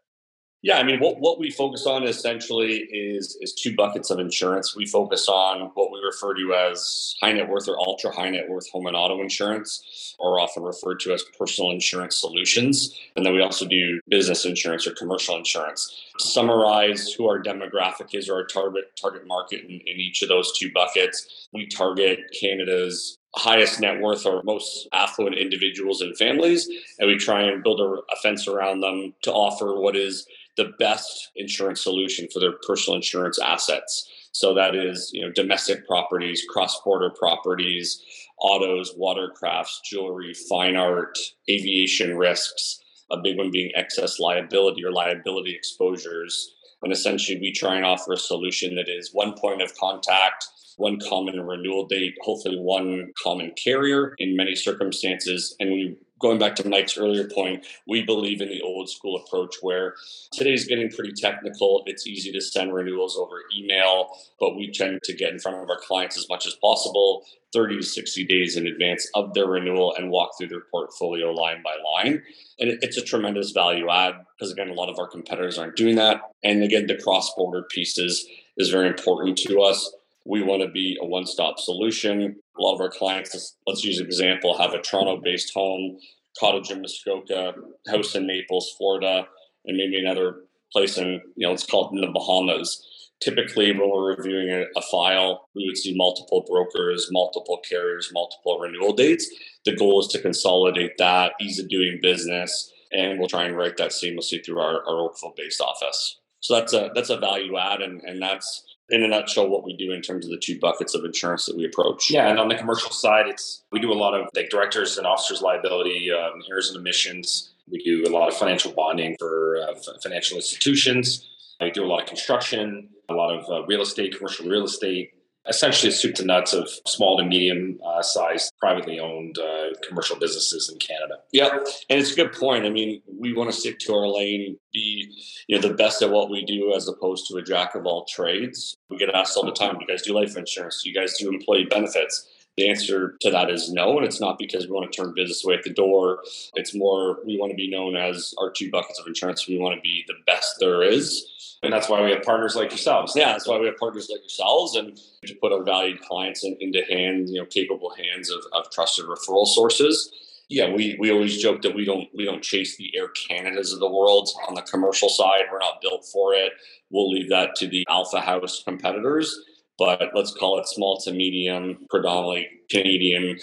yeah, 0.64 0.78
I 0.78 0.84
mean, 0.84 1.00
what, 1.00 1.20
what 1.20 1.40
we 1.40 1.50
focus 1.50 1.88
on 1.88 2.04
essentially 2.04 2.74
is 2.92 3.36
is 3.42 3.54
two 3.54 3.76
buckets 3.76 4.12
of 4.12 4.20
insurance. 4.20 4.76
We 4.76 4.86
focus 4.86 5.28
on 5.28 5.72
what 5.74 5.92
we 5.92 6.00
refer 6.04 6.36
to 6.36 6.54
as 6.54 7.16
high 7.20 7.32
net 7.32 7.50
worth 7.50 7.68
or 7.68 7.80
ultra 7.80 8.12
high 8.12 8.30
net 8.30 8.48
worth 8.48 8.70
home 8.70 8.86
and 8.86 8.96
auto 8.96 9.22
insurance, 9.22 10.16
or 10.20 10.40
often 10.40 10.62
referred 10.62 11.00
to 11.02 11.14
as 11.14 11.24
personal 11.38 11.72
insurance 11.72 12.16
solutions. 12.16 12.96
And 13.16 13.26
then 13.26 13.34
we 13.34 13.42
also 13.42 13.66
do 13.66 14.00
business 14.08 14.46
insurance 14.46 14.86
or 14.86 14.92
commercial 14.92 15.36
insurance. 15.36 16.00
To 16.20 16.28
summarize 16.28 17.12
who 17.12 17.28
our 17.28 17.42
demographic 17.42 18.14
is 18.14 18.30
or 18.30 18.36
our 18.36 18.46
target 18.46 18.96
target 19.02 19.26
market 19.26 19.62
in, 19.62 19.72
in 19.72 19.98
each 19.98 20.22
of 20.22 20.30
those 20.30 20.56
two 20.56 20.72
buckets, 20.72 21.48
we 21.54 21.66
target 21.66 22.20
Canada's 22.40 23.18
highest 23.36 23.80
net 23.80 24.02
worth 24.02 24.26
or 24.26 24.44
most 24.44 24.88
affluent 24.94 25.38
individuals 25.38 26.02
and 26.02 26.16
families, 26.18 26.70
and 27.00 27.08
we 27.08 27.18
try 27.18 27.42
and 27.42 27.64
build 27.64 27.80
a, 27.80 27.84
a 27.84 28.16
fence 28.22 28.48
around 28.48 28.82
them 28.82 29.14
to 29.22 29.32
offer 29.32 29.80
what 29.80 29.96
is 29.96 30.28
the 30.58 30.72
best 30.80 31.32
insurance 31.36 31.84
solution 31.84 32.28
for 32.34 32.40
their 32.40 32.54
personal 32.68 32.96
insurance 32.96 33.40
assets. 33.40 34.08
So 34.34 34.54
that 34.54 34.76
is, 34.76 35.10
you 35.14 35.26
know, 35.26 35.32
domestic 35.32 35.86
properties, 35.88 36.44
cross-border 36.50 37.12
properties, 37.18 38.02
autos, 38.40 38.94
watercrafts, 38.96 39.80
jewelry, 39.84 40.34
fine 40.50 40.76
art, 40.76 41.18
aviation 41.50 42.18
risks, 42.18 42.80
a 43.12 43.18
big 43.22 43.38
one 43.38 43.52
being 43.52 43.72
excess 43.76 44.20
liability 44.20 44.84
or 44.84 44.92
liability 44.92 45.54
exposures. 45.54 46.56
And 46.82 46.92
essentially 46.92 47.40
we 47.40 47.52
try 47.52 47.76
and 47.76 47.86
offer 47.86 48.14
a 48.14 48.18
solution 48.18 48.76
that 48.76 48.90
is 48.90 49.12
one 49.14 49.34
point 49.38 49.62
of 49.62 49.76
contact, 49.78 50.48
one 50.78 51.00
common 51.08 51.40
renewal 51.42 51.86
date, 51.86 52.16
hopefully 52.22 52.58
one 52.58 53.12
common 53.22 53.52
carrier 53.62 54.16
in 54.18 54.36
many 54.36 54.56
circumstances. 54.56 55.56
And 55.60 55.72
we 55.72 55.98
going 56.22 56.40
back 56.40 56.56
to 56.56 56.68
Mike's 56.68 56.98
earlier 56.98 57.28
point, 57.28 57.66
we 57.88 58.04
believe 58.04 58.42
in 58.42 58.50
the 58.50 58.62
old 58.62 58.90
school 58.90 59.22
approach 59.26 59.56
where 59.62 59.96
today's 60.32 60.68
getting 60.68 60.90
pretty 60.90 61.14
technical. 61.14 61.84
It's 61.86 62.08
easy 62.08 62.32
to 62.32 62.42
send 62.42 62.74
renewals 62.74 63.18
over 63.18 63.42
email, 63.56 64.10
but 64.40 64.56
we 64.56 64.72
tend 64.72 65.02
to 65.04 65.14
get 65.14 65.34
in 65.34 65.40
front 65.40 65.58
of 65.58 65.70
our 65.70 65.80
clients 65.80 66.18
as 66.18 66.28
much 66.30 66.46
as 66.46 66.56
possible 66.56 67.24
30 67.54 67.78
to 67.78 67.84
60 67.84 68.26
days 68.26 68.56
in 68.56 68.66
advance 68.68 69.10
of 69.14 69.34
their 69.34 69.46
renewal 69.46 69.94
and 69.98 70.10
walk 70.10 70.32
through 70.38 70.48
their 70.48 70.64
portfolio 70.72 71.32
line 71.32 71.62
by 71.64 71.76
line. 71.96 72.22
And 72.60 72.78
it's 72.82 72.98
a 72.98 73.04
tremendous 73.04 73.52
value 73.52 73.90
add 73.90 74.16
because, 74.38 74.52
again, 74.52 74.70
a 74.70 74.74
lot 74.74 74.90
of 74.90 74.98
our 75.00 75.08
competitors 75.08 75.58
aren't 75.58 75.76
doing 75.76 75.96
that. 75.96 76.22
And 76.44 76.64
again, 76.64 76.88
the 76.88 76.98
cross 76.98 77.34
border 77.36 77.64
pieces 77.64 78.26
is 78.58 78.70
very 78.70 78.88
important 78.88 79.38
to 79.40 79.62
us. 79.62 79.92
We 80.26 80.44
want 80.44 80.62
to 80.62 80.70
be 80.70 80.98
a 81.02 81.06
one 81.06 81.26
stop 81.26 81.60
solution. 81.60 82.36
A 82.58 82.62
lot 82.62 82.76
of 82.76 82.82
our 82.82 82.90
clients, 82.90 83.56
let's 83.66 83.84
use 83.84 84.00
an 84.00 84.06
example, 84.06 84.58
have 84.58 84.74
a 84.74 84.82
Toronto 84.82 85.20
based 85.22 85.54
home, 85.54 85.98
cottage 86.40 86.72
in 86.72 86.82
Muskoka, 86.82 87.54
house 87.90 88.16
in 88.16 88.28
Naples, 88.28 88.74
Florida, 88.78 89.28
and 89.66 89.78
maybe 89.78 90.00
another 90.00 90.42
place 90.72 90.98
in, 90.98 91.22
you 91.36 91.46
know, 91.46 91.50
let's 91.50 91.66
call 91.66 91.90
it 91.90 91.96
in 91.96 92.02
the 92.02 92.08
Bahamas. 92.08 92.88
Typically, 93.22 93.72
when 93.72 93.90
we're 93.90 94.16
reviewing 94.16 94.50
a, 94.50 94.64
a 94.78 94.82
file, 94.82 95.48
we 95.56 95.66
would 95.68 95.78
see 95.78 95.96
multiple 95.96 96.44
brokers, 96.48 97.10
multiple 97.12 97.60
carriers, 97.68 98.10
multiple 98.14 98.58
renewal 98.60 98.94
dates. 98.94 99.30
The 99.66 99.76
goal 99.76 100.00
is 100.02 100.08
to 100.08 100.22
consolidate 100.22 100.98
that, 100.98 101.34
ease 101.40 101.60
of 101.60 101.70
doing 101.70 102.00
business, 102.02 102.72
and 102.92 103.20
we'll 103.20 103.28
try 103.28 103.46
and 103.46 103.56
write 103.56 103.78
that 103.78 103.92
seamlessly 103.92 104.44
through 104.44 104.60
our, 104.60 104.84
our 104.88 105.02
Oakville 105.02 105.34
based 105.38 105.62
office. 105.62 106.20
So 106.40 106.56
that's 106.56 106.74
a 106.74 106.90
that's 106.96 107.12
a 107.12 107.18
value 107.18 107.58
add, 107.58 107.84
and 107.84 108.02
and 108.02 108.20
that's 108.20 108.64
in 108.92 109.04
a 109.04 109.08
nutshell 109.08 109.48
what 109.48 109.64
we 109.64 109.76
do 109.76 109.92
in 109.94 110.02
terms 110.02 110.26
of 110.26 110.32
the 110.32 110.38
two 110.38 110.60
buckets 110.60 110.94
of 110.94 111.04
insurance 111.06 111.46
that 111.46 111.56
we 111.56 111.66
approach. 111.66 112.12
Yeah, 112.12 112.28
and 112.28 112.40
on 112.40 112.50
the 112.50 112.56
commercial 112.56 112.92
side, 112.92 113.28
it's 113.28 113.64
we 113.72 113.80
do 113.80 113.92
a 113.92 113.96
lot 113.96 114.14
of 114.14 114.30
like 114.36 114.50
directors 114.50 114.98
and 114.98 115.08
officers 115.08 115.42
liability, 115.42 116.12
um, 116.12 116.42
errors 116.50 116.70
and 116.70 116.78
omissions. 116.78 117.52
We 117.70 117.82
do 117.84 118.04
a 118.06 118.12
lot 118.12 118.28
of 118.28 118.36
financial 118.36 118.72
bonding 118.74 119.16
for 119.18 119.58
uh, 119.58 119.76
financial 120.04 120.36
institutions. 120.36 121.28
We 121.62 121.72
do 121.72 121.84
a 121.84 121.88
lot 121.88 122.02
of 122.02 122.08
construction, 122.08 122.90
a 123.10 123.14
lot 123.14 123.34
of 123.34 123.50
uh, 123.50 123.66
real 123.66 123.82
estate, 123.82 124.18
commercial 124.18 124.48
real 124.48 124.66
estate, 124.66 125.14
essentially 125.48 125.92
a 125.92 125.96
soup 125.96 126.16
to 126.16 126.26
nuts 126.26 126.54
of 126.54 126.70
small 126.86 127.18
to 127.18 127.24
medium 127.24 127.80
uh, 127.86 128.02
sized 128.02 128.54
privately 128.60 129.00
owned 129.00 129.38
uh, 129.38 129.70
commercial 129.88 130.18
businesses 130.18 130.70
in 130.70 130.78
Canada. 130.80 131.16
Yeah, 131.32 131.50
and 131.90 132.00
it's 132.00 132.14
a 132.14 132.16
good 132.16 132.34
point. 132.34 132.66
I 132.66 132.70
mean, 132.70 133.02
we 133.20 133.34
want 133.34 133.52
to 133.52 133.58
stick 133.58 133.80
to 133.80 133.94
our 133.94 134.08
lane, 134.08 134.58
be 134.74 135.12
you 135.48 135.56
know 135.56 135.68
the 135.68 135.74
best 135.74 136.02
at 136.02 136.12
what 136.12 136.30
we 136.30 136.46
do, 136.46 136.74
as 136.76 136.88
opposed 136.88 137.28
to 137.28 137.38
a 137.38 137.44
jack 137.44 137.76
of 137.76 137.86
all 137.86 138.06
trades. 138.06 138.76
We 138.90 138.98
get 138.98 139.14
asked 139.14 139.36
all 139.38 139.46
the 139.46 139.52
time, 139.52 139.76
"Do 139.76 139.82
you 139.82 139.88
guys 139.88 140.04
do 140.04 140.14
life 140.14 140.38
insurance? 140.38 140.82
Do 140.84 140.90
you 140.90 140.96
guys 140.96 141.18
do 141.18 141.30
employee 141.30 141.66
benefits?" 141.66 142.28
The 142.58 142.70
answer 142.70 143.18
to 143.22 143.32
that 143.32 143.50
is 143.50 143.72
no, 143.72 143.98
and 143.98 144.06
it's 144.06 144.20
not 144.20 144.38
because 144.38 144.66
we 144.66 144.72
want 144.72 144.92
to 144.92 145.02
turn 145.02 145.14
business 145.16 145.46
away 145.46 145.56
at 145.56 145.64
the 145.64 145.74
door. 145.74 146.20
It's 146.56 146.76
more 146.76 147.20
we 147.26 147.38
want 147.38 147.52
to 147.52 147.56
be 147.56 147.70
known 147.70 147.96
as 147.96 148.34
our 148.40 148.52
two 148.52 148.70
buckets 148.70 149.00
of 149.00 149.08
insurance. 149.08 149.48
We 149.48 149.58
want 149.58 149.76
to 149.76 149.82
be 149.82 150.04
the 150.08 150.16
best 150.26 150.56
there 150.60 150.84
is 150.84 151.26
and 151.64 151.72
that's 151.72 151.90
why 151.90 152.04
we 152.04 152.12
have 152.12 152.24
partners 152.24 152.56
like 152.56 152.72
yourselves. 152.72 153.14
Yeah, 153.16 153.32
that's 153.32 153.48
why 153.48 153.60
we 153.60 153.68
have 153.68 153.78
partners 153.78 154.10
like 154.10 154.22
yourselves 154.22 154.76
and 154.76 155.00
to 155.26 155.36
put 155.36 155.52
our 155.52 155.64
valued 155.64 156.02
clients 156.02 156.44
in, 156.44 156.58
into 156.60 156.82
hands, 156.90 157.32
you 157.32 157.40
know, 157.40 157.46
capable 157.46 157.92
hands 157.92 158.32
of, 158.32 158.42
of 158.54 158.72
trusted 158.72 159.06
referral 159.06 159.46
sources. 159.46 160.12
Yeah, 160.50 160.74
we, 160.74 160.98
we 161.00 161.12
always 161.12 161.42
joke 161.42 161.62
that 161.62 161.76
we 161.76 161.86
don't 161.86 162.10
we 162.16 162.26
don't 162.26 162.42
chase 162.42 162.78
the 162.78 162.92
Air 162.98 163.10
Canadas 163.30 163.72
of 163.74 163.80
the 163.80 163.90
world 163.90 164.30
on 164.48 164.56
the 164.56 164.64
commercial 164.64 165.08
side. 165.08 165.44
We're 165.52 165.60
not 165.60 165.82
built 165.82 166.06
for 166.12 166.34
it. 166.34 166.52
We'll 166.90 167.10
leave 167.10 167.30
that 167.30 167.56
to 167.58 167.68
the 167.68 167.86
alpha 167.90 168.20
house 168.20 168.62
competitors. 168.64 169.40
But 169.82 170.12
let's 170.14 170.32
call 170.32 170.60
it 170.60 170.68
small 170.68 171.00
to 171.00 171.12
medium, 171.12 171.88
predominantly 171.90 172.48
Canadian 172.70 173.40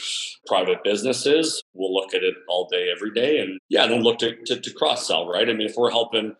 private 0.47 0.85
businesses. 0.85 1.61
We'll 1.75 1.93
look 1.93 2.15
at 2.15 2.23
it 2.23 2.37
all 2.49 2.69
day, 2.71 2.93
every 2.95 3.11
day, 3.13 3.41
and 3.41 3.59
yeah, 3.69 3.89
then 3.89 4.05
look 4.05 4.19
to, 4.19 4.37
to, 4.47 4.61
to 4.61 4.73
cross 4.75 5.09
sell, 5.09 5.27
right? 5.27 5.49
I 5.49 5.53
mean, 5.53 5.67
if 5.67 5.75
we're 5.77 5.91
helping 5.91 6.37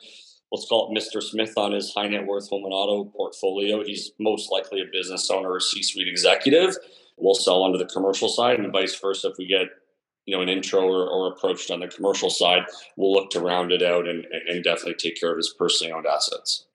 let's 0.53 0.69
call 0.69 0.89
it 0.89 0.97
Mr. 0.97 1.21
Smith 1.21 1.53
on 1.57 1.73
his 1.73 1.93
high 1.93 2.07
net 2.07 2.27
worth 2.27 2.49
home 2.49 2.65
and 2.65 2.73
auto 2.73 3.11
portfolio. 3.11 3.83
He's 3.85 4.13
most 4.21 4.53
likely 4.53 4.81
a 4.81 4.85
business 4.91 5.29
owner 5.31 5.51
or 5.51 5.61
C 5.61 5.83
suite 5.83 6.07
executive. 6.07 6.77
We'll 7.17 7.35
sell 7.35 7.65
onto 7.65 7.77
the 7.77 7.87
commercial 7.87 8.29
side 8.29 8.61
and 8.61 8.73
vice 8.73 8.99
versa. 9.01 9.31
If 9.31 9.35
we 9.37 9.49
get 9.49 9.67
you 10.27 10.37
know 10.37 10.43
an 10.43 10.49
intro 10.49 10.83
or, 10.83 11.09
or 11.09 11.33
approached 11.33 11.73
on 11.73 11.81
the 11.81 11.89
commercial 11.89 12.31
side, 12.31 12.63
we'll 12.97 13.13
look 13.13 13.31
to 13.31 13.41
round 13.41 13.73
it 13.73 13.83
out 13.83 14.07
and, 14.07 14.25
and 14.49 14.63
definitely 14.63 14.95
take 14.95 15.19
care 15.19 15.33
of 15.33 15.39
his 15.39 15.53
personally 15.59 15.93
owned 15.93 16.07
assets. 16.07 16.67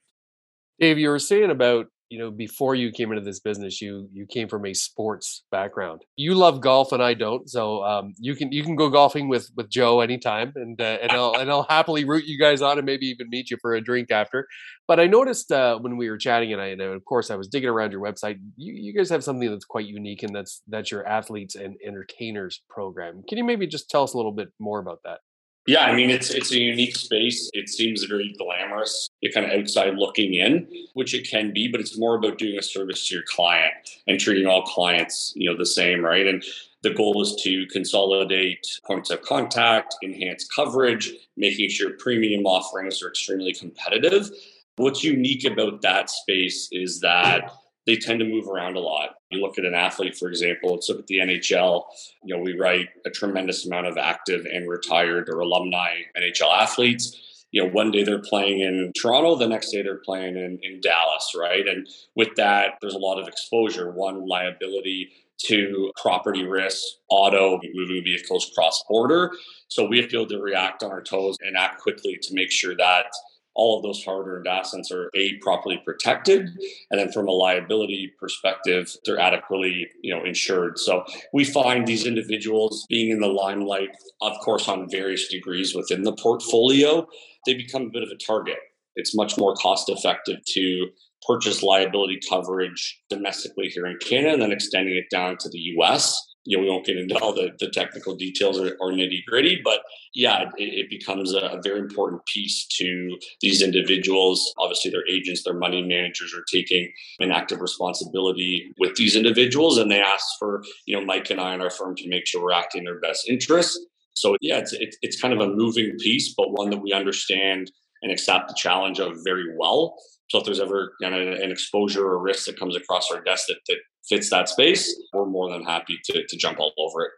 Dave, 0.77 0.99
you 0.99 1.07
were 1.07 1.19
saying 1.19 1.49
about 1.49 1.87
you 2.13 2.19
know 2.19 2.29
before 2.29 2.75
you 2.75 2.91
came 2.91 3.11
into 3.11 3.23
this 3.23 3.39
business 3.39 3.81
you 3.81 4.07
you 4.13 4.27
came 4.27 4.47
from 4.47 4.67
a 4.67 4.73
sports 4.75 5.45
background. 5.49 6.01
You 6.15 6.35
love 6.35 6.61
golf 6.61 6.91
and 6.91 7.01
i 7.01 7.15
don't 7.15 7.49
so 7.49 7.83
um, 7.83 8.13
you 8.19 8.35
can 8.35 8.51
you 8.51 8.63
can 8.63 8.75
go 8.75 8.89
golfing 8.89 9.29
with 9.29 9.49
with 9.57 9.69
joe 9.71 9.99
anytime 9.99 10.53
and 10.55 10.79
uh, 10.79 10.97
and 11.01 11.11
i'll 11.11 11.33
and 11.33 11.49
i'll 11.49 11.65
happily 11.67 12.05
root 12.05 12.25
you 12.25 12.37
guys 12.37 12.61
on 12.61 12.77
and 12.77 12.85
maybe 12.85 13.07
even 13.07 13.29
meet 13.31 13.49
you 13.49 13.57
for 13.59 13.73
a 13.73 13.81
drink 13.81 14.11
after. 14.11 14.47
But 14.87 14.99
i 14.99 15.07
noticed 15.07 15.51
uh, 15.51 15.79
when 15.79 15.97
we 15.97 16.07
were 16.07 16.19
chatting 16.19 16.53
and 16.53 16.61
i 16.61 16.67
and 16.67 16.81
of 16.81 17.03
course 17.05 17.31
i 17.31 17.35
was 17.35 17.47
digging 17.47 17.69
around 17.69 17.91
your 17.91 18.01
website 18.01 18.37
you, 18.57 18.73
you 18.75 18.93
guys 18.93 19.09
have 19.09 19.23
something 19.23 19.49
that's 19.49 19.65
quite 19.65 19.87
unique 19.87 20.21
and 20.21 20.35
that's 20.35 20.61
that's 20.67 20.91
your 20.91 21.07
athletes 21.07 21.55
and 21.55 21.77
entertainers 21.83 22.61
program. 22.69 23.23
Can 23.27 23.39
you 23.39 23.43
maybe 23.43 23.65
just 23.65 23.89
tell 23.89 24.03
us 24.03 24.13
a 24.13 24.17
little 24.17 24.33
bit 24.33 24.49
more 24.59 24.79
about 24.79 24.99
that 25.03 25.19
yeah, 25.65 25.85
I 25.85 25.95
mean 25.95 26.09
it's 26.09 26.29
it's 26.29 26.51
a 26.51 26.59
unique 26.59 26.95
space. 26.95 27.49
It 27.53 27.69
seems 27.69 28.03
very 28.03 28.35
glamorous. 28.37 29.09
You're 29.21 29.31
kind 29.31 29.45
of 29.45 29.57
outside 29.57 29.95
looking 29.95 30.33
in, 30.33 30.67
which 30.93 31.13
it 31.13 31.29
can 31.29 31.53
be, 31.53 31.69
but 31.69 31.79
it's 31.79 31.97
more 31.97 32.15
about 32.15 32.37
doing 32.37 32.57
a 32.57 32.61
service 32.61 33.07
to 33.07 33.15
your 33.15 33.23
client 33.23 33.73
and 34.07 34.19
treating 34.19 34.45
all 34.45 34.63
clients, 34.63 35.31
you 35.35 35.49
know, 35.49 35.57
the 35.57 35.65
same, 35.65 36.03
right? 36.03 36.27
And 36.27 36.43
the 36.81 36.93
goal 36.93 37.21
is 37.21 37.41
to 37.43 37.65
consolidate 37.67 38.67
points 38.85 39.09
of 39.09 39.21
contact, 39.21 39.95
enhance 40.03 40.45
coverage, 40.45 41.13
making 41.37 41.69
sure 41.69 41.91
premium 41.97 42.45
offerings 42.45 43.01
are 43.01 43.07
extremely 43.07 43.53
competitive. 43.53 44.29
What's 44.75 45.03
unique 45.03 45.45
about 45.45 45.81
that 45.83 46.09
space 46.09 46.67
is 46.71 46.99
that 46.99 47.53
they 47.85 47.95
tend 47.95 48.19
to 48.19 48.25
move 48.25 48.47
around 48.47 48.75
a 48.75 48.81
lot. 48.81 49.15
You 49.33 49.41
look 49.41 49.57
at 49.57 49.65
an 49.65 49.73
athlete, 49.73 50.15
for 50.15 50.29
example, 50.29 50.73
let's 50.73 50.89
look 50.89 50.99
at 50.99 51.07
the 51.07 51.19
NHL. 51.19 51.83
You 52.23 52.35
know, 52.35 52.41
we 52.41 52.57
write 52.57 52.89
a 53.05 53.09
tremendous 53.09 53.65
amount 53.65 53.87
of 53.87 53.97
active 53.97 54.45
and 54.45 54.69
retired 54.69 55.29
or 55.29 55.39
alumni 55.39 56.01
NHL 56.17 56.53
athletes. 56.53 57.45
You 57.51 57.63
know, 57.63 57.69
one 57.69 57.91
day 57.91 58.03
they're 58.03 58.19
playing 58.19 58.61
in 58.61 58.91
Toronto, 58.99 59.35
the 59.35 59.47
next 59.47 59.71
day 59.71 59.83
they're 59.83 59.97
playing 59.97 60.35
in, 60.35 60.59
in 60.63 60.81
Dallas, 60.81 61.33
right? 61.37 61.67
And 61.67 61.87
with 62.15 62.29
that, 62.37 62.75
there's 62.81 62.95
a 62.95 62.99
lot 62.99 63.19
of 63.19 63.27
exposure. 63.27 63.91
One, 63.91 64.27
liability, 64.27 65.11
to 65.43 65.91
property 66.01 66.45
risk, 66.45 66.81
auto, 67.09 67.59
moving 67.73 68.03
vehicles 68.03 68.51
cross 68.55 68.83
border. 68.87 69.31
So 69.67 69.85
we 69.85 69.97
have 69.97 70.07
to 70.07 70.11
be 70.11 70.17
able 70.17 70.29
to 70.29 70.41
react 70.41 70.83
on 70.83 70.91
our 70.91 71.01
toes 71.01 71.37
and 71.41 71.57
act 71.57 71.81
quickly 71.81 72.17
to 72.21 72.33
make 72.33 72.51
sure 72.51 72.75
that 72.77 73.07
all 73.55 73.77
of 73.77 73.83
those 73.83 74.03
hard-earned 74.03 74.47
assets 74.47 74.91
are 74.91 75.09
a 75.15 75.37
properly 75.37 75.79
protected 75.85 76.49
and 76.89 76.99
then 76.99 77.11
from 77.11 77.27
a 77.27 77.31
liability 77.31 78.11
perspective 78.19 78.95
they're 79.05 79.19
adequately 79.19 79.87
you 80.01 80.13
know 80.13 80.23
insured. 80.23 80.79
So 80.79 81.05
we 81.33 81.43
find 81.43 81.87
these 81.87 82.05
individuals 82.05 82.85
being 82.89 83.09
in 83.09 83.19
the 83.19 83.27
limelight 83.27 83.89
of 84.21 84.37
course 84.39 84.67
on 84.67 84.89
various 84.89 85.27
degrees 85.27 85.75
within 85.75 86.03
the 86.03 86.13
portfolio 86.13 87.07
they 87.45 87.53
become 87.53 87.83
a 87.83 87.89
bit 87.89 88.03
of 88.03 88.09
a 88.09 88.17
target. 88.17 88.57
It's 88.95 89.15
much 89.15 89.37
more 89.37 89.55
cost 89.55 89.89
effective 89.89 90.37
to 90.53 90.87
purchase 91.27 91.63
liability 91.63 92.19
coverage 92.29 93.01
domestically 93.09 93.67
here 93.69 93.85
in 93.85 93.97
canada 93.97 94.33
and 94.33 94.41
then 94.41 94.51
extending 94.51 94.95
it 94.95 95.09
down 95.09 95.37
to 95.37 95.49
the 95.49 95.59
us 95.59 96.32
you 96.45 96.57
know, 96.57 96.63
we 96.63 96.69
won't 96.69 96.85
get 96.85 96.97
into 96.97 97.17
all 97.19 97.33
the, 97.33 97.51
the 97.59 97.69
technical 97.69 98.15
details 98.15 98.59
or, 98.59 98.75
or 98.79 98.91
nitty 98.91 99.23
gritty, 99.25 99.61
but 99.63 99.79
yeah, 100.13 100.49
it, 100.57 100.85
it 100.85 100.89
becomes 100.89 101.33
a, 101.33 101.59
very 101.63 101.79
important 101.79 102.25
piece 102.25 102.65
to 102.65 103.17
these 103.41 103.61
individuals. 103.61 104.53
Obviously, 104.57 104.91
their 104.91 105.07
agents, 105.09 105.43
their 105.43 105.53
money 105.53 105.81
managers 105.81 106.33
are 106.33 106.43
taking 106.51 106.91
an 107.19 107.31
active 107.31 107.61
responsibility 107.61 108.73
with 108.77 108.95
these 108.95 109.15
individuals, 109.15 109.77
and 109.77 109.89
they 109.89 110.01
ask 110.01 110.25
for 110.37 110.63
you 110.85 110.95
know 110.95 111.05
Mike 111.05 111.29
and 111.29 111.39
I 111.39 111.53
and 111.53 111.61
our 111.61 111.69
firm 111.69 111.95
to 111.95 112.09
make 112.09 112.27
sure 112.27 112.43
we're 112.43 112.51
acting 112.53 112.79
in 112.79 112.85
their 112.85 112.99
best 112.99 113.29
interest. 113.29 113.79
So 114.13 114.35
yeah, 114.41 114.57
it's 114.57 114.73
it's, 114.73 114.97
it's 115.01 115.21
kind 115.21 115.33
of 115.33 115.39
a 115.39 115.47
moving 115.47 115.97
piece, 115.99 116.33
but 116.35 116.51
one 116.51 116.69
that 116.71 116.81
we 116.81 116.91
understand 116.91 117.71
and 118.03 118.11
accept 118.11 118.49
the 118.49 118.55
challenge 118.55 118.99
of 118.99 119.17
very 119.23 119.45
well. 119.57 119.95
So 120.29 120.39
if 120.39 120.45
there's 120.45 120.59
ever 120.59 120.93
kind 121.01 121.15
of 121.15 121.39
an 121.39 121.51
exposure 121.51 122.05
or 122.05 122.19
risk 122.19 122.45
that 122.45 122.59
comes 122.59 122.75
across 122.75 123.09
our 123.11 123.23
desk 123.23 123.47
that, 123.47 123.59
that 123.67 123.77
fits 124.07 124.29
that 124.29 124.49
space, 124.49 124.93
we're 125.13 125.25
more 125.25 125.49
than 125.49 125.63
happy 125.63 125.99
to, 126.05 126.25
to 126.27 126.37
jump 126.37 126.59
all 126.59 126.73
over 126.77 127.05
it. 127.05 127.11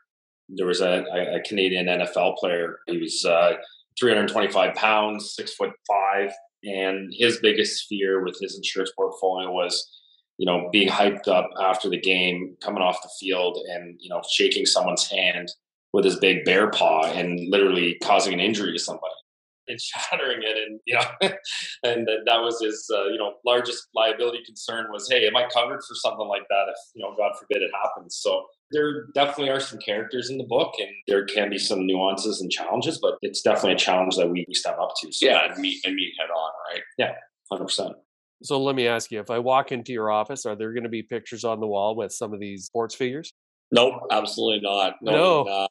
There 0.50 0.68
was 0.68 0.82
a, 0.82 1.04
a 1.36 1.42
Canadian 1.42 1.88
NFL 1.88 2.38
player. 2.38 2.78
He 2.88 3.00
was 3.00 3.26
uh, 3.26 3.54
325 4.00 4.76
pounds, 4.76 5.34
six 5.36 5.56
foot 5.56 5.72
five, 5.88 6.32
and 6.64 7.12
his 7.18 7.40
biggest 7.40 7.88
fear 7.90 8.24
with 8.24 8.38
his 8.40 8.56
insurance 8.56 8.92
portfolio 8.96 9.52
was, 9.52 9.90
you 10.38 10.46
know, 10.46 10.70
being 10.72 10.88
hyped 10.88 11.28
up 11.28 11.50
after 11.60 11.90
the 11.90 12.00
game, 12.00 12.56
coming 12.62 12.84
off 12.84 13.02
the 13.02 13.10
field, 13.20 13.58
and 13.74 13.96
you 14.00 14.10
know, 14.10 14.22
shaking 14.30 14.68
someone's 14.68 15.10
hand 15.10 15.50
with 15.94 16.06
his 16.06 16.18
big 16.18 16.46
bear 16.46 16.70
paw 16.70 17.06
and 17.06 17.40
literally 17.50 17.98
causing 18.04 18.34
an 18.34 18.40
injury 18.40 18.74
to 18.74 18.80
somebody 18.80 19.14
and 19.68 19.80
shattering 19.82 20.42
it 20.42 20.58
and 20.58 20.80
you 20.86 20.96
know 20.96 21.04
and 21.84 22.08
that 22.08 22.42
was 22.42 22.62
his 22.62 22.90
uh, 22.94 23.06
you 23.06 23.18
know 23.18 23.34
largest 23.46 23.88
liability 23.94 24.40
concern 24.46 24.88
was 24.92 25.08
hey 25.10 25.28
am 25.28 25.36
i 25.36 25.48
covered 25.54 25.82
for 25.88 25.96
something 25.96 26.28
like 26.28 26.44
that 26.50 26.66
if 26.70 26.78
you 26.94 27.04
know 27.04 27.16
god 27.18 27.32
forbid 27.40 27.62
it 27.62 27.72
happens 27.84 28.18
so 28.22 28.46
there 28.72 29.06
definitely 29.14 29.50
are 29.50 29.60
some 29.60 29.80
characters 29.80 30.30
in 30.30 30.38
the 30.38 30.44
book 30.44 30.74
and 30.80 30.90
there 31.08 31.26
can 31.26 31.50
be 31.50 31.58
some 31.58 31.86
nuances 31.86 32.42
and 32.42 32.52
challenges 32.52 33.00
but 33.02 33.16
it's 33.22 33.42
definitely 33.42 33.74
a 33.74 33.78
challenge 33.78 34.16
that 34.16 34.30
we, 34.30 34.46
we 34.48 34.54
step 34.54 34.78
up 34.80 34.92
to 35.00 35.12
so. 35.12 35.26
yeah 35.26 35.52
and 35.52 35.60
meet 35.60 35.80
and 35.86 35.96
meet 35.96 36.14
head 36.20 36.30
on 36.30 36.52
right 36.72 36.82
yeah 36.98 37.14
100% 37.52 37.94
so 38.44 38.62
let 38.62 38.76
me 38.76 38.88
ask 38.88 39.12
you 39.12 39.20
if 39.20 39.30
i 39.30 39.40
walk 39.40 39.72
into 39.72 39.94
your 39.94 40.12
office 40.12 40.46
are 40.46 40.56
there 40.56 40.74
going 40.74 40.84
to 40.84 40.90
be 40.90 41.04
pictures 41.04 41.44
on 41.44 41.60
the 41.60 41.68
wall 41.68 41.96
with 41.96 42.12
some 42.12 42.34
of 42.34 42.40
these 42.40 42.66
sports 42.66 42.96
figures 42.96 43.34
Nope, 43.72 44.04
absolutely 44.12 44.62
not. 44.62 44.96
No, 45.02 45.44
no. 45.44 45.68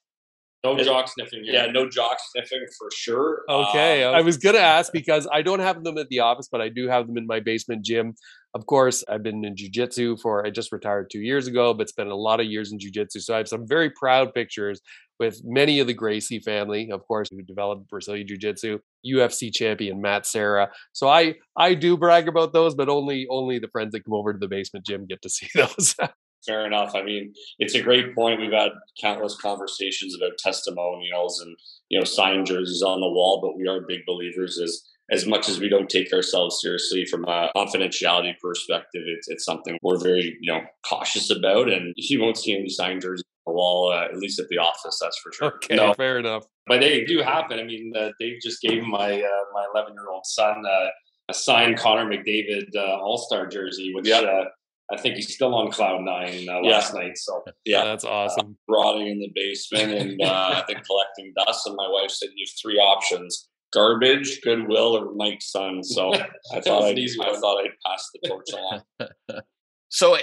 No 0.64 0.76
jock 0.83 1.09
sniffing. 1.09 1.42
Yeah, 1.44 1.66
no 1.66 1.88
jock 1.88 2.16
sniffing 2.33 2.64
for 2.78 2.88
sure. 2.90 3.42
Okay. 3.49 4.02
Um, 4.02 4.14
I 4.14 4.23
was 4.23 4.38
going 4.38 4.54
to 4.54 4.62
ask 4.62 4.92
because 4.92 5.28
I 5.30 5.42
don't 5.42 5.61
have 5.61 5.85
them 5.85 5.99
at 5.99 6.09
the 6.09 6.21
office, 6.21 6.49
but 6.50 6.62
I 6.62 6.71
do 6.71 6.88
have 6.88 7.06
them 7.06 7.18
in 7.18 7.26
my 7.26 7.40
basement 7.40 7.85
gym. 7.85 8.14
Of 8.54 8.66
course, 8.66 9.04
I've 9.09 9.23
been 9.23 9.44
in 9.44 9.56
jujitsu 9.56 10.21
for, 10.21 10.47
I 10.47 10.50
just 10.50 10.73
retired 10.73 11.11
two 11.11 11.21
years 11.21 11.47
ago, 11.49 11.75
but 11.75 11.88
spent 11.88 12.09
a 12.09 12.16
lot 12.16 12.40
of 12.40 12.47
years 12.47 12.73
in 12.73 12.78
jujitsu. 12.78 13.21
So 13.21 13.35
I 13.35 13.38
have 13.38 13.49
some 13.49 13.66
very 13.68 13.90
proud 13.90 14.33
pictures 14.33 14.80
with 15.18 15.40
many 15.44 15.80
of 15.80 15.87
the 15.87 15.92
Gracie 15.92 16.40
family, 16.40 16.90
of 16.90 17.06
course, 17.06 17.28
who 17.30 17.42
developed 17.42 17.88
Brazilian 17.88 18.26
Jiu 18.26 18.37
Jitsu, 18.37 18.78
UFC 19.06 19.52
champion 19.52 20.00
Matt 20.00 20.26
Serra. 20.26 20.71
So 20.92 21.09
I 21.09 21.35
I 21.56 21.75
do 21.75 21.97
brag 21.97 22.26
about 22.28 22.52
those, 22.52 22.75
but 22.75 22.88
only 22.88 23.26
only 23.30 23.59
the 23.59 23.68
friends 23.68 23.92
that 23.92 24.04
come 24.04 24.14
over 24.14 24.33
to 24.33 24.38
the 24.38 24.49
basement 24.49 24.87
gym 24.87 25.06
get 25.06 25.23
to 25.23 25.28
see 25.28 25.49
those. 25.54 25.94
Fair 26.46 26.66
enough. 26.66 26.94
I 26.94 27.02
mean, 27.02 27.32
it's 27.58 27.74
a 27.74 27.82
great 27.82 28.14
point. 28.14 28.40
We've 28.40 28.52
had 28.52 28.72
countless 29.00 29.36
conversations 29.36 30.14
about 30.14 30.38
testimonials 30.38 31.40
and 31.40 31.56
you 31.88 31.98
know 31.98 32.04
sign 32.04 32.44
jerseys 32.44 32.82
on 32.82 33.00
the 33.00 33.08
wall, 33.08 33.40
but 33.42 33.56
we 33.56 33.68
are 33.68 33.86
big 33.86 34.00
believers 34.06 34.58
as 34.58 34.82
as 35.10 35.26
much 35.26 35.48
as 35.48 35.60
we 35.60 35.68
don't 35.68 35.90
take 35.90 36.12
ourselves 36.12 36.60
seriously 36.60 37.04
from 37.04 37.24
a 37.24 37.50
confidentiality 37.54 38.32
perspective, 38.40 39.02
it's, 39.06 39.28
it's 39.28 39.44
something 39.44 39.76
we're 39.82 39.98
very 39.98 40.36
you 40.40 40.52
know 40.52 40.60
cautious 40.88 41.30
about, 41.30 41.70
and 41.70 41.94
you 41.96 42.20
won't 42.20 42.38
see 42.38 42.56
any 42.56 42.68
sign 42.68 43.00
jerseys 43.00 43.24
on 43.46 43.52
the 43.52 43.56
wall, 43.56 43.92
uh, 43.92 44.04
at 44.04 44.16
least 44.16 44.40
at 44.40 44.48
the 44.48 44.58
office. 44.58 44.98
That's 45.00 45.18
for 45.18 45.32
sure. 45.32 45.54
Okay, 45.56 45.76
no. 45.76 45.92
fair 45.94 46.18
enough. 46.18 46.44
But 46.66 46.80
they 46.80 47.04
do 47.04 47.18
happen. 47.18 47.58
I 47.58 47.64
mean, 47.64 47.92
uh, 47.96 48.10
Dave 48.18 48.40
just 48.42 48.62
gave 48.62 48.82
my 48.82 49.20
uh, 49.20 49.44
my 49.52 49.66
11 49.74 49.92
year 49.92 50.08
old 50.10 50.24
son 50.24 50.64
uh, 50.66 50.88
a 51.28 51.34
signed 51.34 51.78
Connor 51.78 52.06
McDavid 52.06 52.74
uh, 52.74 52.98
All 53.00 53.18
Star 53.18 53.46
jersey, 53.46 53.92
which 53.94 54.08
yep. 54.08 54.24
Uh, 54.92 54.96
I 54.96 55.00
think 55.00 55.16
he's 55.16 55.34
still 55.34 55.54
on 55.54 55.70
cloud 55.70 56.02
nine 56.02 56.48
uh, 56.48 56.60
last 56.60 56.94
yeah. 56.94 57.00
night. 57.00 57.18
So 57.18 57.44
yeah, 57.64 57.84
that's 57.84 58.04
awesome. 58.04 58.56
rotting 58.68 59.08
in 59.08 59.18
the 59.18 59.32
basement 59.34 59.92
and 59.92 60.22
I 60.24 60.62
think 60.66 60.84
collecting 60.84 61.32
dust. 61.36 61.66
And 61.66 61.76
my 61.76 61.88
wife 61.88 62.10
said 62.10 62.30
you 62.34 62.46
have 62.46 62.54
three 62.60 62.78
options: 62.78 63.48
garbage, 63.72 64.40
Goodwill, 64.42 64.96
or 64.96 65.14
Mike's 65.14 65.50
son. 65.50 65.82
So 65.82 66.14
I 66.52 66.60
thought 66.60 66.84
I'd, 66.84 66.98
I 66.98 67.36
thought 67.40 67.64
I'd 67.64 67.70
pass 67.86 68.10
the 68.14 68.28
torch 68.28 68.48
along. 68.52 69.40
So, 69.94 70.16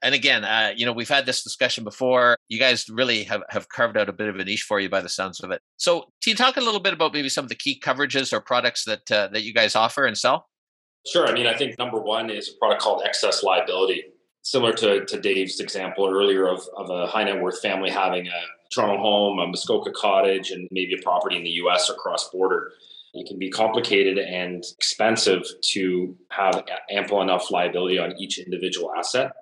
and 0.00 0.14
again, 0.14 0.44
uh, 0.44 0.72
you 0.74 0.86
know, 0.86 0.94
we've 0.94 1.06
had 1.06 1.26
this 1.26 1.42
discussion 1.42 1.84
before. 1.84 2.38
You 2.48 2.58
guys 2.58 2.86
really 2.88 3.24
have, 3.24 3.42
have 3.50 3.68
carved 3.68 3.98
out 3.98 4.08
a 4.08 4.14
bit 4.14 4.28
of 4.28 4.36
a 4.36 4.44
niche 4.46 4.62
for 4.62 4.80
you 4.80 4.88
by 4.88 5.02
the 5.02 5.10
sounds 5.10 5.40
of 5.40 5.50
it. 5.50 5.60
So, 5.76 6.06
can 6.22 6.30
you 6.30 6.34
talk 6.34 6.56
a 6.56 6.62
little 6.62 6.80
bit 6.80 6.94
about 6.94 7.12
maybe 7.12 7.28
some 7.28 7.44
of 7.44 7.50
the 7.50 7.54
key 7.54 7.78
coverages 7.84 8.32
or 8.32 8.40
products 8.40 8.86
that 8.86 9.10
uh, 9.12 9.28
that 9.28 9.42
you 9.42 9.52
guys 9.52 9.76
offer 9.76 10.06
and 10.06 10.16
sell? 10.16 10.46
Sure. 11.06 11.26
I 11.26 11.32
mean, 11.32 11.46
I 11.46 11.56
think 11.56 11.78
number 11.78 12.00
one 12.00 12.30
is 12.30 12.48
a 12.48 12.58
product 12.58 12.82
called 12.82 13.02
excess 13.04 13.42
liability, 13.42 14.04
similar 14.42 14.72
to, 14.74 15.04
to 15.04 15.20
Dave's 15.20 15.60
example 15.60 16.06
earlier 16.06 16.46
of, 16.46 16.60
of 16.76 16.90
a 16.90 17.06
high 17.06 17.24
net 17.24 17.40
worth 17.40 17.60
family 17.60 17.90
having 17.90 18.26
a 18.26 18.40
Toronto 18.72 18.98
home, 18.98 19.38
a 19.38 19.46
Muskoka 19.46 19.90
cottage, 19.92 20.50
and 20.50 20.68
maybe 20.70 20.94
a 20.98 21.02
property 21.02 21.36
in 21.36 21.44
the 21.44 21.50
US 21.50 21.90
or 21.90 21.94
cross 21.94 22.28
border. 22.30 22.70
It 23.12 23.26
can 23.26 23.38
be 23.38 23.50
complicated 23.50 24.18
and 24.18 24.64
expensive 24.76 25.42
to 25.72 26.16
have 26.30 26.62
ample 26.90 27.20
enough 27.22 27.50
liability 27.50 27.98
on 27.98 28.14
each 28.20 28.38
individual 28.38 28.92
asset. 28.96 29.32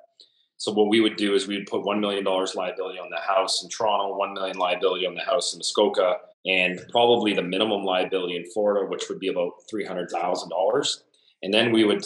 So 0.57 0.73
what 0.73 0.89
we 0.89 1.01
would 1.01 1.17
do 1.17 1.35
is 1.35 1.47
we'd 1.47 1.67
put 1.67 1.83
$1 1.83 2.01
million 2.01 2.25
liability 2.25 2.99
on 2.99 3.11
the 3.11 3.21
house 3.21 3.63
in 3.63 3.69
Toronto, 3.69 4.17
1 4.17 4.33
million 4.33 4.57
liability 4.57 5.07
on 5.07 5.15
the 5.15 5.23
house 5.23 5.53
in 5.53 5.59
Muskoka, 5.59 6.17
and 6.47 6.81
probably 6.91 7.35
the 7.35 7.43
minimum 7.43 7.83
liability 7.83 8.37
in 8.37 8.45
Florida, 8.53 8.89
which 8.89 9.09
would 9.09 9.21
be 9.21 9.29
about 9.29 9.53
$300,000. 9.73 11.03
And 11.43 11.53
then 11.53 11.73
we 11.73 11.85
would 11.85 12.05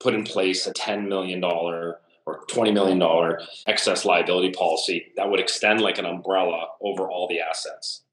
put 0.00 0.14
in 0.14 0.24
place 0.24 0.66
a 0.66 0.72
$10 0.72 1.08
million 1.08 1.42
or 1.42 2.00
$20 2.26 2.72
million 2.72 3.38
excess 3.66 4.04
liability 4.04 4.50
policy 4.50 5.12
that 5.16 5.30
would 5.30 5.40
extend 5.40 5.80
like 5.80 5.98
an 5.98 6.06
umbrella 6.06 6.66
over 6.80 7.08
all 7.10 7.28
the 7.28 7.40
assets 7.40 8.04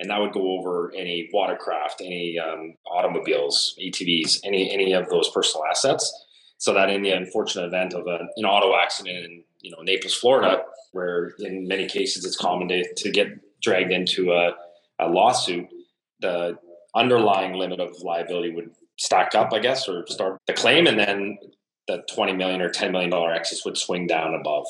and 0.00 0.08
that 0.08 0.18
would 0.18 0.32
go 0.32 0.58
over 0.58 0.92
any 0.96 1.28
watercraft, 1.32 2.00
any 2.00 2.38
um, 2.38 2.74
automobiles, 2.90 3.76
ATVs, 3.80 4.40
any 4.42 4.72
any 4.72 4.92
of 4.92 5.08
those 5.10 5.28
personal 5.28 5.66
assets. 5.66 6.12
So 6.56 6.74
that 6.74 6.90
in 6.90 7.02
the 7.02 7.10
unfortunate 7.10 7.66
event 7.66 7.94
of 7.94 8.06
a, 8.06 8.26
an 8.36 8.44
auto 8.44 8.74
accident 8.74 9.24
in 9.24 9.44
you 9.60 9.70
know 9.70 9.82
Naples, 9.82 10.14
Florida, 10.14 10.62
where 10.92 11.34
in 11.38 11.68
many 11.68 11.86
cases 11.86 12.24
it's 12.24 12.36
common 12.36 12.68
to, 12.68 12.94
to 12.94 13.10
get 13.10 13.28
dragged 13.60 13.92
into 13.92 14.32
a, 14.32 14.52
a 14.98 15.08
lawsuit, 15.08 15.68
the 16.20 16.58
underlying 16.94 17.52
limit 17.52 17.78
of 17.78 17.94
liability 18.02 18.54
would 18.54 18.70
stack 19.00 19.34
up, 19.34 19.52
I 19.52 19.58
guess, 19.58 19.88
or 19.88 20.06
start 20.06 20.38
the 20.46 20.52
claim, 20.52 20.86
and 20.86 20.98
then 20.98 21.38
the 21.88 22.04
20 22.14 22.34
million 22.34 22.60
or 22.60 22.68
10 22.68 22.92
million 22.92 23.10
dollar 23.10 23.32
excess 23.32 23.64
would 23.64 23.76
swing 23.76 24.06
down 24.06 24.34
above. 24.34 24.66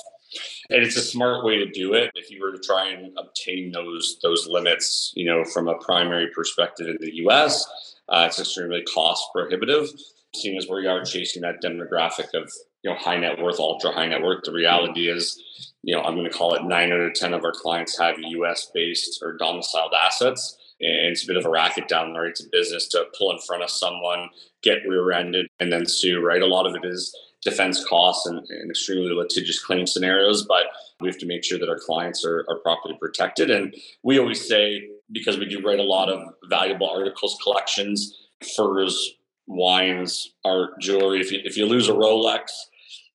And 0.70 0.82
it's 0.82 0.96
a 0.96 1.02
smart 1.02 1.44
way 1.44 1.58
to 1.58 1.66
do 1.66 1.92
it. 1.94 2.12
If 2.14 2.30
you 2.30 2.40
were 2.40 2.52
to 2.52 2.62
try 2.64 2.88
and 2.90 3.12
obtain 3.18 3.72
those 3.72 4.18
those 4.22 4.46
limits 4.46 5.12
you 5.16 5.26
know 5.26 5.44
from 5.44 5.66
a 5.68 5.76
primary 5.78 6.28
perspective 6.34 6.86
in 6.86 6.96
the 7.00 7.10
us 7.12 7.66
uh, 8.08 8.24
it's 8.28 8.38
extremely 8.38 8.82
cost 8.82 9.24
prohibitive. 9.34 9.88
Seeing 10.34 10.56
as 10.56 10.68
we 10.68 10.86
are 10.86 11.04
chasing 11.04 11.42
that 11.42 11.60
demographic 11.62 12.32
of 12.34 12.52
you 12.82 12.90
know 12.90 12.96
high 12.96 13.16
net 13.16 13.42
worth 13.42 13.58
ultra 13.58 13.90
high 13.90 14.06
net 14.06 14.22
worth 14.22 14.44
the 14.44 14.52
reality 14.52 15.08
is 15.08 15.42
you 15.82 15.94
know 15.94 16.02
i'm 16.02 16.14
going 16.14 16.30
to 16.30 16.36
call 16.36 16.54
it 16.54 16.64
9 16.64 16.92
out 16.92 17.00
of 17.00 17.14
10 17.14 17.34
of 17.34 17.44
our 17.44 17.52
clients 17.52 17.98
have 17.98 18.16
us 18.18 18.70
based 18.72 19.20
or 19.22 19.36
domiciled 19.36 19.92
assets 19.92 20.56
and 20.80 21.12
it's 21.12 21.24
a 21.24 21.26
bit 21.26 21.36
of 21.36 21.44
a 21.44 21.50
racket 21.50 21.88
down 21.88 22.12
there 22.12 22.26
it's 22.26 22.44
a 22.44 22.48
business 22.50 22.88
to 22.88 23.04
pull 23.16 23.30
in 23.32 23.38
front 23.38 23.62
of 23.62 23.70
someone 23.70 24.28
get 24.62 24.78
rear-ended 24.86 25.46
and 25.58 25.72
then 25.72 25.86
sue 25.86 26.20
right 26.20 26.42
a 26.42 26.46
lot 26.46 26.66
of 26.66 26.74
it 26.74 26.84
is 26.84 27.14
defense 27.42 27.84
costs 27.84 28.26
and, 28.26 28.38
and, 28.50 28.70
extremely 28.70 29.12
litigious 29.12 29.62
claim 29.62 29.86
scenarios, 29.86 30.44
but 30.44 30.66
we 31.00 31.08
have 31.08 31.18
to 31.18 31.26
make 31.26 31.42
sure 31.42 31.58
that 31.58 31.68
our 31.68 31.78
clients 31.78 32.24
are, 32.24 32.44
are 32.48 32.58
properly 32.58 32.96
protected. 33.00 33.50
And 33.50 33.74
we 34.02 34.18
always 34.18 34.46
say, 34.46 34.88
because 35.10 35.38
we 35.38 35.46
do 35.46 35.62
write 35.62 35.78
a 35.78 35.84
lot 35.84 36.08
of 36.08 36.22
valuable 36.48 36.88
articles, 36.88 37.38
collections, 37.42 38.28
furs, 38.56 39.14
wines, 39.46 40.34
art, 40.44 40.80
jewelry. 40.80 41.20
If 41.20 41.32
you, 41.32 41.40
if 41.44 41.56
you 41.56 41.66
lose 41.66 41.88
a 41.88 41.92
Rolex, 41.92 42.50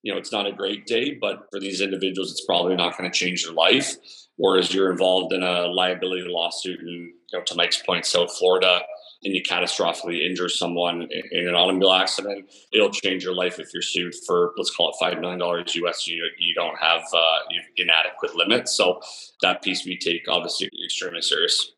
you 0.02 0.12
know, 0.12 0.18
it's 0.18 0.32
not 0.32 0.48
a 0.48 0.52
great 0.52 0.86
day, 0.86 1.18
but 1.20 1.48
for 1.52 1.60
these 1.60 1.82
individuals, 1.82 2.32
it's 2.32 2.46
probably 2.46 2.76
not 2.76 2.98
going 2.98 3.10
to 3.10 3.18
change 3.18 3.44
their 3.44 3.54
life. 3.54 3.96
Whereas 4.38 4.74
you're 4.74 4.92
involved 4.92 5.34
in 5.34 5.44
a 5.44 5.68
liability 5.68 6.26
lawsuit 6.28 6.80
in, 6.82 6.88
you 6.88 7.14
know, 7.40 7.44
to 7.46 7.56
Mike's 7.56 7.82
point, 7.82 8.06
South 8.06 8.36
Florida, 8.38 8.82
and 9.24 9.34
you 9.34 9.42
catastrophically 9.42 10.26
injure 10.26 10.50
someone 10.50 11.08
in 11.32 11.48
an 11.48 11.56
automobile 11.56 11.94
accident, 11.94 12.50
it'll 12.72 12.92
change 12.92 13.24
your 13.24 13.34
life 13.34 13.60
if 13.60 13.70
you're 13.74 13.82
sued 13.82 14.14
for 14.28 14.54
let's 14.58 14.74
call 14.76 14.90
it 14.90 14.96
five 15.00 15.20
million 15.20 15.40
dollars 15.40 15.74
US. 15.76 16.08
You 16.08 16.24
you 16.38 16.54
don't 16.54 16.78
have 16.80 17.02
uh, 17.14 17.40
inadequate 17.78 18.36
limits, 18.36 18.76
so 18.76 19.02
that 19.42 19.64
piece 19.64 19.86
we 19.86 19.98
take 19.98 20.22
obviously 20.30 20.70
extremely 20.86 21.22
serious. 21.22 21.72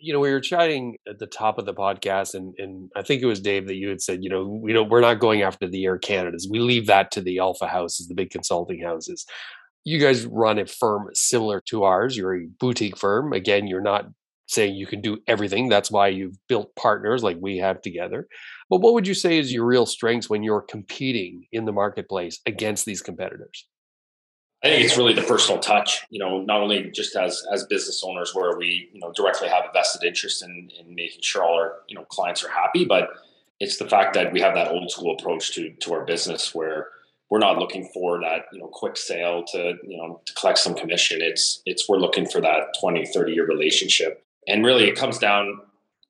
You 0.00 0.12
know, 0.12 0.20
we 0.20 0.30
were 0.30 0.40
chatting 0.40 0.96
at 1.08 1.18
the 1.18 1.26
top 1.26 1.58
of 1.58 1.66
the 1.66 1.74
podcast, 1.74 2.34
and 2.34 2.54
and 2.58 2.90
I 2.94 3.02
think 3.02 3.22
it 3.22 3.26
was 3.26 3.40
Dave 3.40 3.66
that 3.66 3.76
you 3.76 3.88
had 3.88 4.00
said, 4.00 4.22
you 4.22 4.30
know, 4.30 4.46
we 4.46 4.72
don't 4.72 4.88
we're 4.88 5.00
not 5.00 5.18
going 5.18 5.42
after 5.42 5.66
the 5.66 5.84
Air 5.84 5.98
Canadas. 5.98 6.48
We 6.48 6.60
leave 6.60 6.86
that 6.86 7.10
to 7.12 7.20
the 7.20 7.38
Alpha 7.38 7.66
houses, 7.66 8.06
the 8.06 8.14
big 8.14 8.30
consulting 8.30 8.82
houses. 8.82 9.26
You 9.84 9.98
guys 9.98 10.26
run 10.26 10.58
a 10.58 10.66
firm 10.66 11.08
similar 11.14 11.62
to 11.68 11.84
ours. 11.84 12.16
You're 12.16 12.36
a 12.36 12.46
boutique 12.60 12.98
firm. 12.98 13.32
Again, 13.32 13.66
you're 13.66 13.80
not 13.80 14.06
saying 14.46 14.74
you 14.74 14.86
can 14.86 15.00
do 15.00 15.18
everything. 15.26 15.68
That's 15.68 15.90
why 15.90 16.08
you've 16.08 16.36
built 16.48 16.74
partners 16.74 17.22
like 17.22 17.36
we 17.40 17.58
have 17.58 17.80
together. 17.82 18.26
But 18.70 18.80
what 18.80 18.94
would 18.94 19.06
you 19.06 19.14
say 19.14 19.38
is 19.38 19.52
your 19.52 19.64
real 19.64 19.86
strengths 19.86 20.28
when 20.28 20.42
you're 20.42 20.62
competing 20.62 21.46
in 21.52 21.64
the 21.64 21.72
marketplace 21.72 22.40
against 22.46 22.84
these 22.84 23.02
competitors? 23.02 23.66
I 24.64 24.70
think 24.70 24.84
it's 24.84 24.96
really 24.96 25.14
the 25.14 25.22
personal 25.22 25.60
touch, 25.60 26.04
you 26.10 26.18
know, 26.18 26.42
not 26.42 26.60
only 26.60 26.90
just 26.90 27.14
as 27.14 27.44
as 27.52 27.64
business 27.66 28.02
owners 28.04 28.34
where 28.34 28.58
we, 28.58 28.90
you 28.92 29.00
know, 29.00 29.12
directly 29.12 29.48
have 29.48 29.64
a 29.64 29.72
vested 29.72 30.02
interest 30.02 30.42
in 30.42 30.70
in 30.80 30.94
making 30.94 31.22
sure 31.22 31.44
all 31.44 31.54
our, 31.54 31.74
you 31.86 31.94
know, 31.94 32.04
clients 32.04 32.42
are 32.42 32.50
happy, 32.50 32.84
but 32.84 33.10
it's 33.60 33.76
the 33.76 33.88
fact 33.88 34.14
that 34.14 34.32
we 34.32 34.40
have 34.40 34.54
that 34.54 34.72
old 34.72 34.90
school 34.90 35.14
approach 35.14 35.54
to 35.54 35.70
to 35.74 35.92
our 35.92 36.04
business 36.04 36.54
where 36.54 36.88
we're 37.30 37.38
not 37.38 37.58
looking 37.58 37.88
for 37.92 38.20
that 38.20 38.46
you 38.52 38.58
know 38.58 38.68
quick 38.68 38.96
sale 38.96 39.44
to 39.44 39.74
you 39.82 39.96
know 39.96 40.20
to 40.26 40.34
collect 40.34 40.58
some 40.58 40.74
commission. 40.74 41.20
It's 41.20 41.62
it's 41.66 41.88
we're 41.88 41.98
looking 41.98 42.26
for 42.26 42.40
that 42.40 42.74
20 42.80 43.06
30 43.06 43.32
year 43.32 43.46
relationship. 43.46 44.24
And 44.46 44.64
really 44.64 44.84
it 44.84 44.96
comes 44.96 45.18
down 45.18 45.60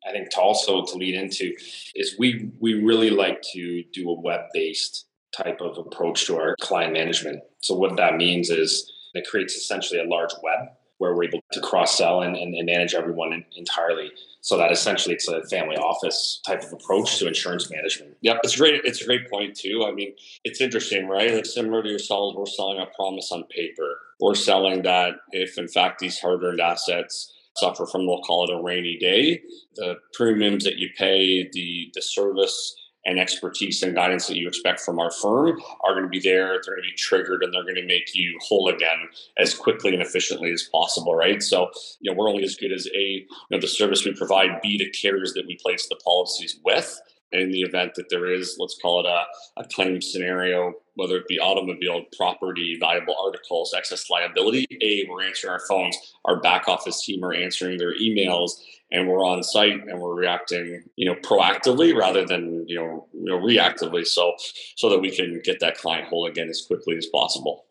i 0.06 0.12
think 0.12 0.30
to 0.30 0.40
also 0.40 0.84
to 0.84 0.94
lead 0.96 1.14
into 1.14 1.52
is 1.96 2.14
we 2.18 2.50
we 2.60 2.74
really 2.74 3.10
like 3.10 3.42
to 3.42 3.82
do 3.92 4.08
a 4.08 4.20
web 4.20 4.42
based 4.54 5.06
type 5.36 5.60
of 5.60 5.76
approach 5.78 6.26
to 6.26 6.36
our 6.36 6.54
client 6.60 6.92
management. 6.92 7.42
So 7.60 7.74
what 7.74 7.96
that 7.96 8.16
means 8.16 8.50
is 8.50 8.90
it 9.14 9.26
creates 9.28 9.54
essentially 9.54 10.00
a 10.00 10.04
large 10.04 10.32
web 10.42 10.68
where 10.98 11.14
we're 11.14 11.24
able 11.24 11.40
to 11.52 11.60
cross 11.60 11.96
sell 11.96 12.22
and, 12.22 12.36
and, 12.36 12.54
and, 12.54 12.66
manage 12.66 12.94
everyone 12.94 13.44
entirely. 13.56 14.10
So 14.40 14.56
that 14.58 14.70
essentially 14.70 15.14
it's 15.14 15.28
a 15.28 15.42
family 15.44 15.76
office 15.76 16.40
type 16.46 16.62
of 16.62 16.72
approach 16.72 17.18
to 17.18 17.26
insurance 17.26 17.70
management. 17.70 18.16
Yeah, 18.20 18.38
it's 18.42 18.56
great 18.56 18.82
it's 18.84 19.02
a 19.02 19.06
great 19.06 19.30
point 19.30 19.56
too. 19.56 19.84
I 19.88 19.92
mean 19.92 20.14
it's 20.44 20.60
interesting 20.60 21.08
right? 21.08 21.30
It's 21.30 21.54
similar 21.54 21.82
to 21.82 21.88
yourselves 21.88 22.36
we're 22.36 22.46
selling 22.46 22.78
a 22.78 22.86
promise 22.96 23.30
on 23.32 23.44
paper. 23.44 23.98
We're 24.20 24.34
selling 24.34 24.82
that 24.82 25.14
if 25.30 25.58
in 25.58 25.68
fact 25.68 26.00
these 26.00 26.18
hard-earned 26.18 26.60
assets 26.60 27.32
suffer 27.58 27.86
from, 27.86 28.06
we'll 28.06 28.22
call 28.22 28.44
it 28.44 28.54
a 28.54 28.62
rainy 28.62 28.96
day. 28.98 29.42
The 29.76 29.96
premiums 30.14 30.64
that 30.64 30.76
you 30.76 30.88
pay, 30.96 31.48
the, 31.52 31.90
the 31.94 32.02
service 32.02 32.74
and 33.08 33.18
expertise 33.18 33.82
and 33.82 33.94
guidance 33.94 34.26
that 34.26 34.36
you 34.36 34.46
expect 34.46 34.80
from 34.80 34.98
our 34.98 35.10
firm 35.10 35.58
are 35.82 35.94
going 35.94 36.04
to 36.04 36.10
be 36.10 36.20
there. 36.20 36.60
They're 36.62 36.74
going 36.74 36.84
to 36.84 36.90
be 36.90 36.96
triggered 36.96 37.42
and 37.42 37.54
they're 37.54 37.62
going 37.62 37.76
to 37.76 37.86
make 37.86 38.14
you 38.14 38.38
whole 38.42 38.68
again 38.68 39.08
as 39.38 39.54
quickly 39.54 39.94
and 39.94 40.02
efficiently 40.02 40.52
as 40.52 40.64
possible, 40.64 41.14
right? 41.14 41.42
So, 41.42 41.70
you 42.00 42.10
know, 42.10 42.16
we're 42.16 42.28
only 42.28 42.44
as 42.44 42.56
good 42.56 42.70
as 42.70 42.86
A, 42.94 42.98
you 42.98 43.26
know, 43.50 43.60
the 43.60 43.66
service 43.66 44.04
we 44.04 44.12
provide, 44.14 44.60
B, 44.62 44.76
the 44.76 44.90
carriers 44.90 45.32
that 45.32 45.46
we 45.46 45.56
place 45.56 45.88
the 45.88 45.96
policies 46.04 46.60
with 46.62 47.00
And 47.32 47.42
in 47.42 47.50
the 47.50 47.62
event 47.62 47.94
that 47.96 48.08
there 48.10 48.30
is, 48.30 48.56
let's 48.58 48.78
call 48.80 49.00
it 49.00 49.06
a, 49.06 49.24
a 49.60 49.64
claim 49.64 50.00
scenario, 50.00 50.74
whether 50.98 51.16
it 51.16 51.28
be 51.28 51.38
automobile, 51.38 52.02
property, 52.16 52.76
valuable 52.80 53.14
articles, 53.24 53.72
excess 53.76 54.10
liability, 54.10 54.66
A, 54.82 55.08
we're 55.08 55.22
answering 55.22 55.52
our 55.52 55.60
phones, 55.60 55.96
our 56.24 56.40
back 56.40 56.66
office 56.66 57.04
team 57.04 57.24
are 57.24 57.32
answering 57.32 57.78
their 57.78 57.96
emails, 57.96 58.60
and 58.90 59.06
we're 59.06 59.24
on 59.24 59.44
site 59.44 59.86
and 59.86 60.00
we're 60.00 60.14
reacting, 60.14 60.82
you 60.96 61.06
know, 61.06 61.14
proactively 61.20 61.96
rather 61.96 62.26
than, 62.26 62.64
you 62.66 62.74
know, 62.76 63.06
you 63.12 63.26
know 63.26 63.38
reactively 63.38 64.04
so 64.04 64.34
so 64.74 64.90
that 64.90 64.98
we 64.98 65.14
can 65.14 65.40
get 65.44 65.60
that 65.60 65.78
client 65.78 66.08
whole 66.08 66.26
again 66.26 66.48
as 66.48 66.62
quickly 66.62 66.96
as 66.96 67.06
possible. 67.06 67.66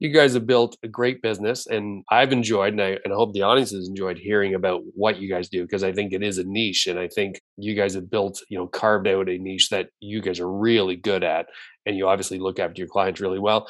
You 0.00 0.10
guys 0.10 0.34
have 0.34 0.46
built 0.46 0.76
a 0.82 0.88
great 0.88 1.22
business 1.22 1.66
and 1.66 2.04
I've 2.10 2.32
enjoyed 2.32 2.72
and 2.72 2.82
I, 2.82 2.98
and 3.04 3.12
I 3.12 3.16
hope 3.16 3.32
the 3.32 3.42
audience 3.42 3.72
has 3.72 3.88
enjoyed 3.88 4.18
hearing 4.18 4.54
about 4.54 4.82
what 4.94 5.18
you 5.18 5.28
guys 5.28 5.48
do 5.48 5.62
because 5.62 5.82
I 5.82 5.92
think 5.92 6.12
it 6.12 6.22
is 6.22 6.38
a 6.38 6.44
niche 6.44 6.86
and 6.86 6.98
I 6.98 7.08
think 7.08 7.40
you 7.56 7.74
guys 7.74 7.94
have 7.94 8.10
built, 8.10 8.40
you 8.48 8.56
know, 8.56 8.68
carved 8.68 9.08
out 9.08 9.28
a 9.28 9.38
niche 9.38 9.70
that 9.70 9.88
you 10.00 10.22
guys 10.22 10.38
are 10.38 10.50
really 10.50 10.94
good 10.94 11.24
at 11.24 11.46
and 11.84 11.96
you 11.96 12.08
obviously 12.08 12.38
look 12.38 12.60
after 12.60 12.80
your 12.80 12.88
clients 12.88 13.20
really 13.20 13.40
well. 13.40 13.68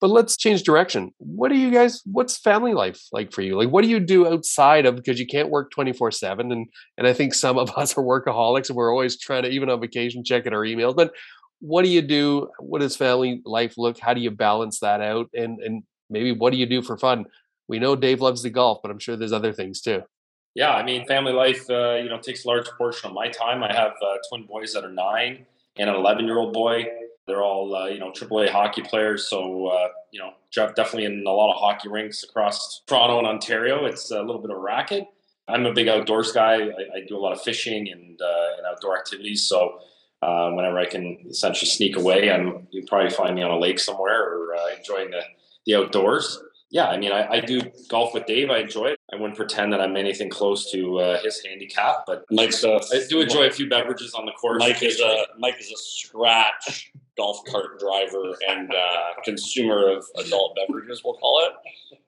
But 0.00 0.10
let's 0.10 0.36
change 0.36 0.62
direction. 0.62 1.12
What 1.18 1.48
do 1.48 1.56
you 1.56 1.70
guys 1.72 2.02
what's 2.04 2.38
family 2.38 2.72
life 2.72 3.00
like 3.12 3.32
for 3.32 3.42
you? 3.42 3.56
Like 3.56 3.68
what 3.68 3.82
do 3.82 3.90
you 3.90 3.98
do 3.98 4.28
outside 4.28 4.86
of 4.86 4.96
because 4.96 5.18
you 5.18 5.26
can't 5.26 5.50
work 5.50 5.72
24/7 5.76 6.52
and 6.52 6.66
and 6.96 7.06
I 7.06 7.12
think 7.12 7.34
some 7.34 7.58
of 7.58 7.70
us 7.76 7.96
are 7.96 8.04
workaholics 8.04 8.68
and 8.68 8.76
we're 8.76 8.92
always 8.92 9.18
trying 9.18 9.42
to 9.42 9.50
even 9.50 9.70
on 9.70 9.80
vacation 9.80 10.24
checking 10.24 10.52
our 10.52 10.64
emails. 10.64 10.94
But 10.96 11.12
what 11.60 11.82
do 11.82 11.88
you 11.88 12.02
do? 12.02 12.50
What 12.60 12.80
does 12.80 12.96
family 12.96 13.42
life 13.44 13.76
look? 13.76 13.98
How 13.98 14.14
do 14.14 14.20
you 14.20 14.30
balance 14.30 14.80
that 14.80 15.00
out? 15.00 15.28
And 15.34 15.60
and 15.60 15.82
maybe 16.10 16.32
what 16.32 16.52
do 16.52 16.58
you 16.58 16.66
do 16.66 16.82
for 16.82 16.96
fun? 16.96 17.26
We 17.66 17.78
know 17.78 17.96
Dave 17.96 18.20
loves 18.20 18.42
the 18.42 18.50
golf, 18.50 18.80
but 18.82 18.90
I'm 18.90 18.98
sure 18.98 19.16
there's 19.16 19.32
other 19.32 19.52
things 19.52 19.80
too. 19.80 20.02
Yeah, 20.54 20.72
I 20.72 20.82
mean, 20.82 21.06
family 21.06 21.32
life, 21.32 21.68
uh, 21.70 21.96
you 21.96 22.08
know, 22.08 22.18
takes 22.18 22.44
a 22.44 22.48
large 22.48 22.66
portion 22.78 23.08
of 23.08 23.14
my 23.14 23.28
time. 23.28 23.62
I 23.62 23.72
have 23.72 23.92
uh, 24.02 24.16
twin 24.28 24.46
boys 24.46 24.72
that 24.72 24.84
are 24.84 24.90
nine 24.90 25.46
and 25.76 25.90
an 25.90 25.94
11 25.94 26.24
year 26.24 26.38
old 26.38 26.52
boy. 26.52 26.86
They're 27.26 27.42
all, 27.42 27.76
uh, 27.76 27.86
you 27.86 27.98
know, 27.98 28.10
AAA 28.10 28.48
hockey 28.48 28.82
players. 28.82 29.28
So, 29.28 29.66
uh, 29.66 29.88
you 30.10 30.18
know, 30.18 30.32
definitely 30.52 31.04
in 31.04 31.24
a 31.26 31.30
lot 31.30 31.52
of 31.52 31.60
hockey 31.60 31.88
rinks 31.88 32.24
across 32.24 32.82
Toronto 32.86 33.18
and 33.18 33.26
Ontario. 33.26 33.84
It's 33.84 34.10
a 34.10 34.20
little 34.20 34.40
bit 34.40 34.50
of 34.50 34.56
a 34.56 34.60
racket. 34.60 35.06
I'm 35.46 35.66
a 35.66 35.72
big 35.72 35.88
outdoors 35.88 36.32
guy. 36.32 36.54
I, 36.54 36.96
I 36.96 37.00
do 37.06 37.16
a 37.16 37.20
lot 37.20 37.32
of 37.32 37.42
fishing 37.42 37.88
and, 37.90 38.20
uh, 38.20 38.56
and 38.56 38.66
outdoor 38.66 38.98
activities. 38.98 39.44
So, 39.44 39.80
uh, 40.22 40.50
whenever 40.50 40.78
I 40.78 40.86
can 40.86 41.18
essentially 41.28 41.68
sneak 41.68 41.96
away, 41.96 42.30
I'm 42.30 42.66
you 42.70 42.84
probably 42.86 43.10
find 43.10 43.34
me 43.34 43.42
on 43.42 43.50
a 43.50 43.58
lake 43.58 43.78
somewhere 43.78 44.22
or 44.22 44.54
uh, 44.54 44.76
enjoying 44.76 45.10
the, 45.10 45.22
the 45.66 45.76
outdoors. 45.76 46.42
Yeah, 46.70 46.88
I 46.88 46.98
mean, 46.98 47.12
I, 47.12 47.26
I, 47.26 47.40
do 47.40 47.62
golf 47.88 48.12
with 48.12 48.26
Dave. 48.26 48.50
I 48.50 48.58
enjoy 48.58 48.88
it. 48.88 48.98
I 49.10 49.16
wouldn't 49.16 49.38
pretend 49.38 49.72
that 49.72 49.80
I'm 49.80 49.96
anything 49.96 50.28
close 50.28 50.70
to 50.72 50.98
uh, 50.98 51.22
his 51.22 51.42
handicap, 51.42 52.04
but 52.06 52.26
Mike's 52.30 52.62
a, 52.62 52.74
I 52.92 53.06
do 53.08 53.22
enjoy 53.22 53.46
a 53.46 53.50
few 53.50 53.70
beverages 53.70 54.12
on 54.12 54.26
the 54.26 54.32
course. 54.32 54.58
Mike 54.58 54.82
is 54.82 55.00
a 55.00 55.24
Mike 55.38 55.58
is 55.58 55.70
a 55.70 55.78
scratch 55.78 56.92
golf 57.18 57.44
cart 57.50 57.78
driver 57.78 58.36
and 58.48 58.70
uh, 58.70 59.20
consumer 59.24 59.90
of 59.90 60.06
adult 60.24 60.56
beverages, 60.56 61.02
we'll 61.04 61.14
call 61.14 61.42
it. 61.44 61.52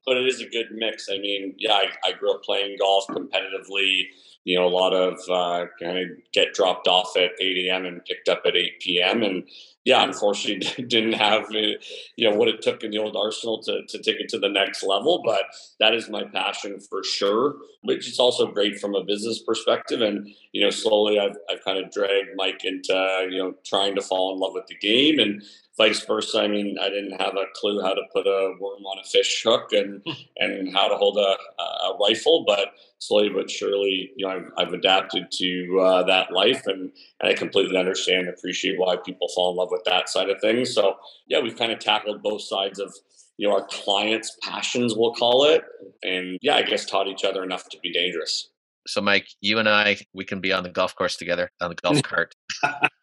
But 0.06 0.16
it 0.16 0.26
is 0.26 0.40
a 0.40 0.48
good 0.48 0.68
mix. 0.72 1.08
I 1.10 1.18
mean, 1.18 1.54
yeah, 1.58 1.74
I, 1.74 1.86
I 2.08 2.12
grew 2.12 2.32
up 2.32 2.42
playing 2.42 2.76
golf 2.78 3.06
competitively 3.08 4.06
you 4.44 4.58
know, 4.58 4.66
a 4.66 4.68
lot 4.68 4.94
of 4.94 5.18
uh, 5.30 5.66
kind 5.78 5.98
of 5.98 6.08
get 6.32 6.54
dropped 6.54 6.88
off 6.88 7.16
at 7.16 7.32
8 7.40 7.66
a.m. 7.66 7.84
and 7.84 8.04
picked 8.04 8.28
up 8.28 8.42
at 8.46 8.56
8 8.56 8.80
p.m. 8.80 9.22
And 9.22 9.46
yeah, 9.84 10.02
unfortunately, 10.02 10.84
didn't 10.88 11.12
have 11.12 11.44
uh, 11.44 11.76
you 12.16 12.28
know 12.28 12.34
what 12.34 12.48
it 12.48 12.62
took 12.62 12.82
in 12.82 12.90
the 12.90 12.98
old 12.98 13.16
arsenal 13.16 13.62
to 13.64 13.82
to 13.88 13.98
take 13.98 14.18
it 14.18 14.30
to 14.30 14.38
the 14.38 14.48
next 14.48 14.82
level. 14.82 15.22
But 15.24 15.42
that 15.78 15.94
is 15.94 16.08
my 16.08 16.24
passion 16.24 16.80
for 16.80 17.04
sure. 17.04 17.56
Which 17.82 18.08
is 18.08 18.18
also 18.18 18.46
great 18.46 18.78
from 18.78 18.94
a 18.94 19.04
business 19.04 19.42
perspective. 19.42 20.00
And 20.00 20.26
you 20.52 20.62
know, 20.62 20.70
slowly 20.70 21.18
I've 21.18 21.36
I've 21.50 21.64
kind 21.64 21.78
of 21.78 21.92
dragged 21.92 22.30
Mike 22.36 22.64
into 22.64 23.28
you 23.30 23.38
know 23.38 23.54
trying 23.66 23.94
to 23.96 24.02
fall 24.02 24.32
in 24.32 24.40
love 24.40 24.52
with 24.54 24.66
the 24.68 24.76
game 24.76 25.18
and 25.18 25.42
vice 25.80 26.04
versa. 26.04 26.40
I 26.40 26.48
mean, 26.48 26.76
I 26.78 26.90
didn't 26.90 27.18
have 27.18 27.34
a 27.36 27.46
clue 27.54 27.80
how 27.80 27.94
to 27.94 28.02
put 28.12 28.26
a 28.26 28.52
worm 28.60 28.84
on 28.84 28.98
a 28.98 29.08
fish 29.08 29.42
hook 29.42 29.72
and 29.72 30.06
and 30.36 30.74
how 30.74 30.88
to 30.88 30.96
hold 30.96 31.16
a, 31.16 31.36
a 31.62 31.96
rifle, 31.98 32.44
but 32.46 32.74
slowly 32.98 33.30
but 33.30 33.50
surely, 33.50 34.12
you 34.14 34.26
know, 34.26 34.32
I've, 34.34 34.50
I've 34.58 34.72
adapted 34.74 35.30
to 35.32 35.80
uh, 35.80 36.02
that 36.02 36.32
life, 36.32 36.66
and, 36.66 36.92
and 37.20 37.30
I 37.30 37.32
completely 37.32 37.78
understand 37.78 38.26
and 38.26 38.28
appreciate 38.28 38.78
why 38.78 38.96
people 38.96 39.28
fall 39.34 39.52
in 39.52 39.56
love 39.56 39.70
with 39.70 39.84
that 39.86 40.10
side 40.10 40.28
of 40.28 40.38
things. 40.42 40.74
So 40.74 40.96
yeah, 41.28 41.40
we've 41.40 41.56
kind 41.56 41.72
of 41.72 41.78
tackled 41.78 42.22
both 42.22 42.42
sides 42.42 42.78
of 42.78 42.94
you 43.38 43.48
know 43.48 43.54
our 43.54 43.66
clients' 43.70 44.36
passions, 44.42 44.94
we'll 44.94 45.14
call 45.14 45.46
it, 45.46 45.64
and 46.02 46.38
yeah, 46.42 46.56
I 46.56 46.62
guess 46.62 46.84
taught 46.84 47.08
each 47.08 47.24
other 47.24 47.42
enough 47.42 47.70
to 47.70 47.78
be 47.82 47.90
dangerous. 47.90 48.50
So, 48.86 49.00
Mike, 49.00 49.28
you 49.40 49.58
and 49.58 49.68
I, 49.68 49.96
we 50.12 50.24
can 50.24 50.40
be 50.40 50.52
on 50.52 50.62
the 50.62 50.70
golf 50.70 50.94
course 50.94 51.16
together 51.16 51.50
on 51.60 51.70
the 51.70 51.76
golf 51.76 52.02
cart. 52.12 52.34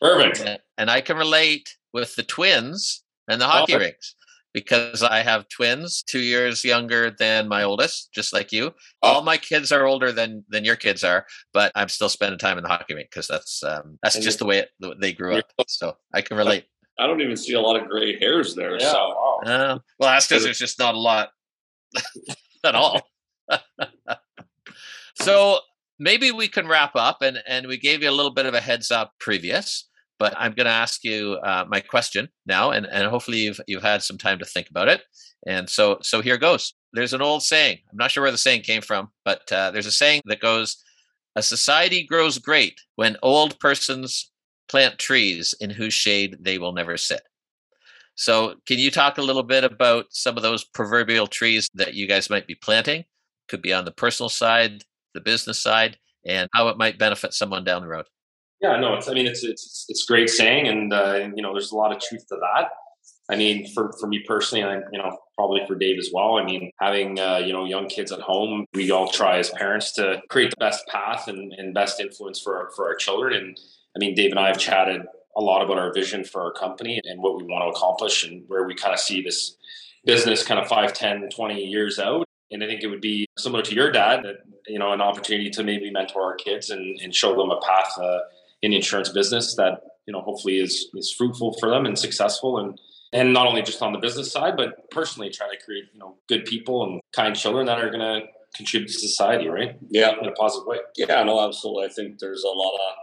Perfect. 0.00 0.60
And 0.78 0.90
I 0.90 1.00
can 1.00 1.16
relate 1.16 1.76
with 1.92 2.14
the 2.16 2.22
twins 2.22 3.02
and 3.28 3.40
the 3.40 3.46
hockey 3.46 3.74
oh. 3.74 3.78
rinks 3.78 4.14
because 4.56 5.02
I 5.02 5.18
have 5.18 5.48
twins, 5.48 6.02
two 6.02 6.20
years 6.20 6.64
younger 6.64 7.10
than 7.10 7.46
my 7.46 7.62
oldest, 7.62 8.10
just 8.12 8.32
like 8.32 8.52
you. 8.52 8.72
Oh. 9.02 9.08
All 9.08 9.22
my 9.22 9.36
kids 9.36 9.70
are 9.70 9.84
older 9.84 10.12
than 10.12 10.44
than 10.48 10.64
your 10.64 10.76
kids 10.76 11.04
are, 11.04 11.26
but 11.52 11.72
I'm 11.74 11.90
still 11.90 12.08
spending 12.08 12.38
time 12.38 12.56
in 12.56 12.62
the 12.62 12.70
hockey 12.70 12.94
rink 12.94 13.10
because 13.10 13.28
that's 13.28 13.62
um, 13.62 13.98
that's 14.02 14.14
and 14.14 14.24
just 14.24 14.38
the 14.38 14.46
way 14.46 14.60
it, 14.60 14.70
they 14.98 15.12
grew 15.12 15.36
up. 15.36 15.44
So 15.68 15.96
I 16.14 16.22
can 16.22 16.38
relate. 16.38 16.64
I 16.98 17.06
don't 17.06 17.20
even 17.20 17.36
see 17.36 17.52
a 17.52 17.60
lot 17.60 17.80
of 17.80 17.86
gray 17.88 18.18
hairs 18.18 18.54
there. 18.54 18.80
Yeah. 18.80 18.92
So, 18.92 18.98
wow. 18.98 19.40
uh, 19.44 19.78
well, 19.98 20.10
that's 20.10 20.26
because 20.26 20.44
there's 20.44 20.58
just 20.58 20.78
not 20.78 20.94
a 20.94 20.98
lot 20.98 21.28
at 22.64 22.74
all. 22.74 23.02
so 25.16 25.58
maybe 25.98 26.30
we 26.30 26.48
can 26.48 26.68
wrap 26.68 26.94
up 26.94 27.22
and 27.22 27.38
and 27.46 27.66
we 27.66 27.78
gave 27.78 28.02
you 28.02 28.10
a 28.10 28.12
little 28.18 28.32
bit 28.32 28.46
of 28.46 28.54
a 28.54 28.60
heads 28.60 28.90
up 28.90 29.12
previous 29.18 29.88
but 30.18 30.34
i'm 30.36 30.52
going 30.52 30.66
to 30.66 30.72
ask 30.72 31.04
you 31.04 31.38
uh, 31.44 31.64
my 31.68 31.80
question 31.80 32.28
now 32.46 32.70
and 32.70 32.86
and 32.86 33.08
hopefully 33.08 33.38
you've 33.38 33.60
you've 33.66 33.82
had 33.82 34.02
some 34.02 34.18
time 34.18 34.38
to 34.38 34.44
think 34.44 34.68
about 34.70 34.88
it. 34.88 35.02
And 35.46 35.68
so 35.68 35.98
so 36.02 36.20
here 36.22 36.38
goes. 36.38 36.74
There's 36.92 37.12
an 37.12 37.22
old 37.22 37.42
saying 37.42 37.78
i'm 37.90 37.98
not 37.98 38.10
sure 38.10 38.22
where 38.22 38.32
the 38.32 38.38
saying 38.38 38.62
came 38.62 38.82
from 38.82 39.10
but 39.24 39.50
uh, 39.52 39.70
there's 39.70 39.86
a 39.86 39.90
saying 39.92 40.22
that 40.26 40.40
goes 40.40 40.82
a 41.36 41.42
society 41.42 42.02
grows 42.02 42.38
great 42.38 42.80
when 42.96 43.18
old 43.22 43.60
persons 43.60 44.30
plant 44.68 44.98
trees 44.98 45.54
in 45.60 45.70
whose 45.70 45.94
shade 45.94 46.38
they 46.40 46.58
will 46.58 46.72
never 46.72 46.96
sit. 46.96 47.22
So 48.14 48.54
can 48.66 48.78
you 48.78 48.90
talk 48.90 49.18
a 49.18 49.22
little 49.22 49.42
bit 49.42 49.62
about 49.62 50.06
some 50.10 50.38
of 50.38 50.42
those 50.42 50.64
proverbial 50.64 51.26
trees 51.26 51.68
that 51.74 51.94
you 51.94 52.08
guys 52.08 52.30
might 52.30 52.46
be 52.46 52.54
planting? 52.54 53.04
Could 53.48 53.60
be 53.60 53.72
on 53.72 53.84
the 53.84 53.92
personal 53.92 54.30
side 54.30 54.82
the 55.16 55.20
business 55.20 55.58
side, 55.58 55.98
and 56.24 56.48
how 56.54 56.68
it 56.68 56.78
might 56.78 56.98
benefit 56.98 57.34
someone 57.34 57.64
down 57.64 57.82
the 57.82 57.88
road. 57.88 58.06
Yeah, 58.60 58.78
no, 58.78 58.94
it's. 58.94 59.08
I 59.08 59.12
mean, 59.12 59.26
it's 59.26 59.44
it's 59.44 59.84
it's 59.88 60.04
great 60.04 60.30
saying, 60.30 60.68
and 60.68 60.92
uh, 60.92 61.28
you 61.34 61.42
know, 61.42 61.52
there's 61.52 61.72
a 61.72 61.76
lot 61.76 61.94
of 61.94 62.00
truth 62.00 62.26
to 62.28 62.36
that. 62.36 62.68
I 63.28 63.36
mean, 63.36 63.66
for, 63.72 63.92
for 63.98 64.06
me 64.06 64.20
personally, 64.26 64.62
and 64.62 64.84
you 64.92 64.98
know, 64.98 65.18
probably 65.34 65.60
for 65.66 65.74
Dave 65.74 65.98
as 65.98 66.10
well. 66.12 66.36
I 66.36 66.44
mean, 66.44 66.70
having 66.80 67.18
uh, 67.18 67.38
you 67.38 67.52
know 67.52 67.64
young 67.64 67.88
kids 67.88 68.12
at 68.12 68.20
home, 68.20 68.64
we 68.72 68.90
all 68.90 69.08
try 69.08 69.38
as 69.38 69.50
parents 69.50 69.92
to 69.94 70.22
create 70.30 70.50
the 70.50 70.56
best 70.60 70.86
path 70.86 71.28
and, 71.28 71.52
and 71.52 71.74
best 71.74 72.00
influence 72.00 72.40
for 72.40 72.56
our, 72.56 72.70
for 72.76 72.86
our 72.88 72.94
children. 72.94 73.34
And 73.34 73.58
I 73.94 73.98
mean, 73.98 74.14
Dave 74.14 74.30
and 74.30 74.40
I 74.40 74.48
have 74.48 74.58
chatted 74.58 75.02
a 75.36 75.40
lot 75.40 75.62
about 75.62 75.78
our 75.78 75.92
vision 75.92 76.24
for 76.24 76.40
our 76.42 76.52
company 76.52 77.00
and 77.04 77.22
what 77.22 77.36
we 77.36 77.44
want 77.44 77.64
to 77.64 77.76
accomplish 77.76 78.24
and 78.24 78.44
where 78.46 78.66
we 78.66 78.74
kind 78.74 78.94
of 78.94 79.00
see 79.00 79.22
this 79.22 79.56
business 80.06 80.42
kind 80.42 80.58
of 80.58 80.68
5 80.68 80.92
10 80.94 81.28
20 81.34 81.62
years 81.62 81.98
out 81.98 82.25
and 82.50 82.62
I 82.62 82.66
think 82.66 82.82
it 82.82 82.88
would 82.88 83.00
be 83.00 83.26
similar 83.38 83.62
to 83.62 83.74
your 83.74 83.90
dad, 83.90 84.22
that, 84.24 84.36
you 84.66 84.78
know, 84.78 84.92
an 84.92 85.00
opportunity 85.00 85.50
to 85.50 85.62
maybe 85.62 85.90
mentor 85.90 86.22
our 86.22 86.34
kids 86.36 86.70
and, 86.70 87.00
and 87.00 87.14
show 87.14 87.36
them 87.36 87.50
a 87.50 87.60
path 87.60 87.98
uh, 88.00 88.18
in 88.62 88.70
the 88.70 88.76
insurance 88.76 89.08
business 89.08 89.54
that, 89.56 89.80
you 90.06 90.12
know, 90.12 90.20
hopefully 90.20 90.58
is, 90.58 90.88
is 90.94 91.12
fruitful 91.12 91.56
for 91.58 91.68
them 91.68 91.86
and 91.86 91.98
successful. 91.98 92.58
And, 92.58 92.80
and 93.12 93.32
not 93.32 93.46
only 93.46 93.62
just 93.62 93.82
on 93.82 93.92
the 93.92 93.98
business 93.98 94.30
side, 94.32 94.56
but 94.56 94.90
personally 94.90 95.30
try 95.30 95.48
to 95.48 95.56
create, 95.64 95.84
you 95.92 95.98
know, 95.98 96.16
good 96.28 96.44
people 96.44 96.84
and 96.84 97.00
kind 97.14 97.34
children 97.36 97.66
that 97.66 97.78
are 97.78 97.90
going 97.90 98.00
to 98.00 98.26
contribute 98.56 98.88
to 98.88 98.98
society, 98.98 99.48
right? 99.48 99.76
Yeah. 99.90 100.14
In 100.20 100.26
a 100.26 100.32
positive 100.32 100.66
way. 100.66 100.78
Yeah, 100.96 101.22
no, 101.22 101.46
absolutely. 101.46 101.84
I 101.84 101.88
think 101.88 102.18
there's 102.18 102.44
a 102.44 102.48
lot 102.48 102.74
of 102.74 102.94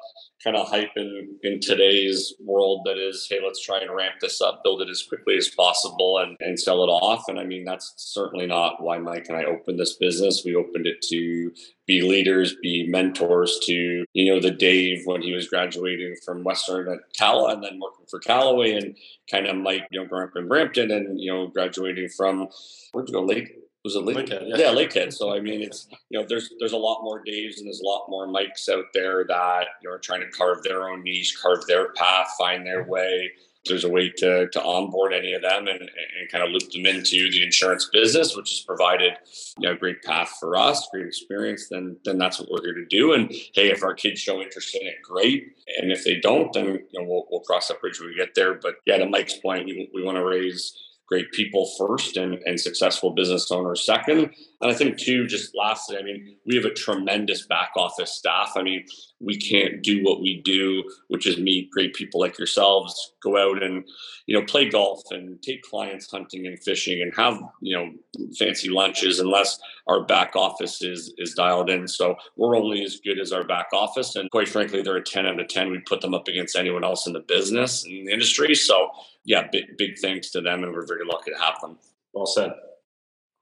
kind 0.44 0.58
of 0.58 0.68
hype 0.68 0.92
in, 0.98 1.38
in 1.44 1.60
today's 1.62 2.34
world 2.44 2.82
that 2.84 2.98
is, 2.98 3.26
hey, 3.30 3.40
let's 3.42 3.64
try 3.64 3.80
and 3.80 3.96
ramp 3.96 4.16
this 4.20 4.42
up, 4.42 4.62
build 4.62 4.82
it 4.82 4.90
as 4.90 5.02
quickly 5.02 5.38
as 5.38 5.48
possible 5.48 6.18
and, 6.18 6.36
and 6.42 6.60
sell 6.60 6.84
it 6.84 6.88
off. 6.88 7.24
And 7.30 7.40
I 7.40 7.46
mean, 7.46 7.64
that's 7.64 7.94
certainly 7.96 8.46
not 8.46 8.84
why 8.84 8.98
Mike 8.98 9.28
and 9.30 9.38
I 9.38 9.46
opened 9.46 9.80
this 9.80 9.96
business. 9.96 10.44
We 10.44 10.56
opened 10.56 10.86
it 10.86 11.02
to 11.10 11.52
be 11.88 12.02
leaders, 12.02 12.58
be 12.62 12.86
mentors 12.90 13.58
to, 13.68 14.06
you 14.12 14.34
know, 14.34 14.42
the 14.42 14.52
Dave 14.52 15.04
when 15.06 15.22
he 15.22 15.34
was 15.34 15.48
graduating 15.48 16.18
from 16.26 16.44
Western 16.44 16.92
at 16.92 17.00
Cala 17.18 17.54
and 17.54 17.64
then 17.64 17.80
working 17.82 18.06
for 18.10 18.20
Callaway 18.20 18.74
and 18.74 18.98
kind 19.32 19.48
of 19.48 19.56
Mike, 19.56 19.88
you 19.92 20.02
know, 20.02 20.08
growing 20.08 20.26
up 20.26 20.36
in 20.36 20.50
Brampton 20.50 20.92
and, 20.92 21.22
you 21.22 21.32
know, 21.32 21.48
graduating 21.48 22.10
from, 22.10 22.50
where'd 22.92 23.08
you 23.08 23.14
go, 23.14 23.24
Lake? 23.24 23.56
Was 23.84 23.96
a 23.96 24.00
Lakehead? 24.00 24.44
Yeah. 24.48 24.58
yeah, 24.58 24.68
Lakehead. 24.68 25.14
So 25.14 25.34
I 25.34 25.40
mean, 25.40 25.62
it's 25.62 25.88
you 26.10 26.20
know, 26.20 26.26
there's 26.28 26.52
there's 26.60 26.72
a 26.72 26.78
lot 26.78 27.04
more 27.04 27.24
Daves 27.24 27.58
and 27.58 27.68
there's 27.68 27.82
a 27.82 27.88
lot 27.88 28.06
more 28.10 28.28
Mikes 28.28 28.70
out 28.70 28.86
there 28.94 29.26
that 29.28 29.66
you 29.82 29.90
know 29.90 29.96
are 29.96 30.00
trying 30.00 30.22
to 30.22 30.30
carve 30.30 30.64
their 30.64 30.90
own 30.90 31.04
niche, 31.04 31.38
carve 31.42 31.66
their 31.68 31.92
path, 31.94 32.30
find 32.38 32.66
their 32.66 32.84
way. 32.84 33.32
There's 33.66 33.86
a 33.86 33.90
way 33.90 34.10
to 34.18 34.50
to 34.50 34.64
onboard 34.64 35.14
any 35.14 35.34
of 35.34 35.42
them 35.42 35.68
and, 35.68 35.80
and 35.80 36.32
kind 36.32 36.44
of 36.44 36.52
loop 36.52 36.70
them 36.72 36.86
into 36.86 37.30
the 37.30 37.44
insurance 37.44 37.90
business, 37.92 38.36
which 38.36 38.50
has 38.52 38.60
provided 38.62 39.14
you 39.60 39.68
know 39.68 39.76
a 39.76 39.78
great 39.78 40.02
path 40.04 40.34
for 40.40 40.58
us, 40.58 40.88
great 40.92 41.08
experience. 41.08 41.68
Then 41.70 41.98
then 42.06 42.18
that's 42.18 42.40
what 42.40 42.50
we're 42.52 42.64
here 42.64 42.74
to 42.74 42.86
do. 42.86 43.14
And 43.14 43.30
hey, 43.54 43.72
if 43.72 43.84
our 43.84 43.94
kids 43.94 44.20
show 44.20 44.42
interest 44.42 44.76
in 44.80 44.88
it, 44.88 44.96
great. 45.02 45.56
And 45.82 45.92
if 45.92 46.04
they 46.04 46.20
don't, 46.20 46.52
then 46.54 46.66
you 46.66 47.02
know 47.02 47.06
we'll, 47.06 47.26
we'll 47.30 47.42
cross 47.42 47.68
that 47.68 47.82
bridge 47.82 48.00
when 48.00 48.10
we 48.10 48.16
get 48.16 48.36
there. 48.36 48.54
But 48.54 48.76
yeah, 48.86 48.98
to 48.98 49.06
Mike's 49.06 49.38
point, 49.38 49.66
we, 49.66 49.90
we 49.94 50.04
want 50.04 50.18
to 50.18 50.26
raise 50.26 50.78
great 51.08 51.32
people 51.32 51.70
first 51.78 52.18
and, 52.18 52.40
and 52.46 52.60
successful 52.60 53.12
business 53.12 53.52
owners 53.52 53.86
second. 53.86 54.32
And 54.64 54.72
I 54.72 54.76
think 54.76 54.98
too, 54.98 55.28
just 55.28 55.54
lastly, 55.58 55.98
I 55.98 56.04
mean, 56.04 56.38
we 56.46 56.56
have 56.56 56.64
a 56.64 56.74
tremendous 56.74 57.46
back 57.46 57.72
office 57.76 58.14
staff. 58.14 58.54
I 58.56 58.64
mean, 58.64 58.86
we 59.20 59.38
can't 59.38 59.84
do 59.84 60.02
what 60.04 60.22
we 60.22 60.42
do, 60.46 60.86
which 61.10 61.28
is 61.28 61.38
meet 61.38 61.70
great 61.70 61.94
people 61.94 62.22
like 62.22 62.40
yourselves, 62.40 63.12
go 63.22 63.36
out 63.36 63.62
and, 63.62 63.84
you 64.26 64.40
know, 64.40 64.46
play 64.46 64.70
golf 64.70 65.02
and 65.12 65.42
take 65.44 65.64
clients 65.64 66.10
hunting 66.10 66.48
and 66.48 66.58
fishing 66.64 67.02
and 67.02 67.14
have, 67.14 67.42
you 67.60 67.76
know, 67.76 67.92
fancy 68.40 68.70
lunches 68.70 69.20
unless 69.20 69.60
our 69.88 70.06
back 70.06 70.34
office 70.34 70.82
is 70.82 71.14
is 71.18 71.34
dialed 71.34 71.70
in. 71.70 71.86
So 71.86 72.16
we're 72.38 72.56
only 72.56 72.86
as 72.86 73.02
good 73.04 73.20
as 73.20 73.34
our 73.34 73.44
back 73.44 73.68
office. 73.74 74.16
And 74.16 74.32
quite 74.32 74.48
frankly, 74.48 74.82
they're 74.82 74.96
a 74.96 75.04
10 75.04 75.26
out 75.26 75.42
of 75.42 75.48
10. 75.50 75.72
We 75.72 75.80
put 75.80 76.00
them 76.00 76.14
up 76.14 76.30
against 76.30 76.56
anyone 76.56 76.86
else 76.86 77.06
in 77.06 77.12
the 77.12 77.20
business 77.20 77.84
in 77.84 78.06
the 78.06 78.14
industry. 78.14 78.56
So 78.56 78.92
yeah, 79.26 79.46
big 79.52 79.78
big 79.78 80.00
thanks 80.02 80.32
to 80.32 80.40
them 80.40 80.64
and 80.64 80.72
we're 80.72 80.88
very 80.88 81.06
lucky 81.06 81.32
to 81.32 81.38
have 81.38 81.60
them. 81.60 81.78
Well 82.14 82.26
said. 82.26 82.54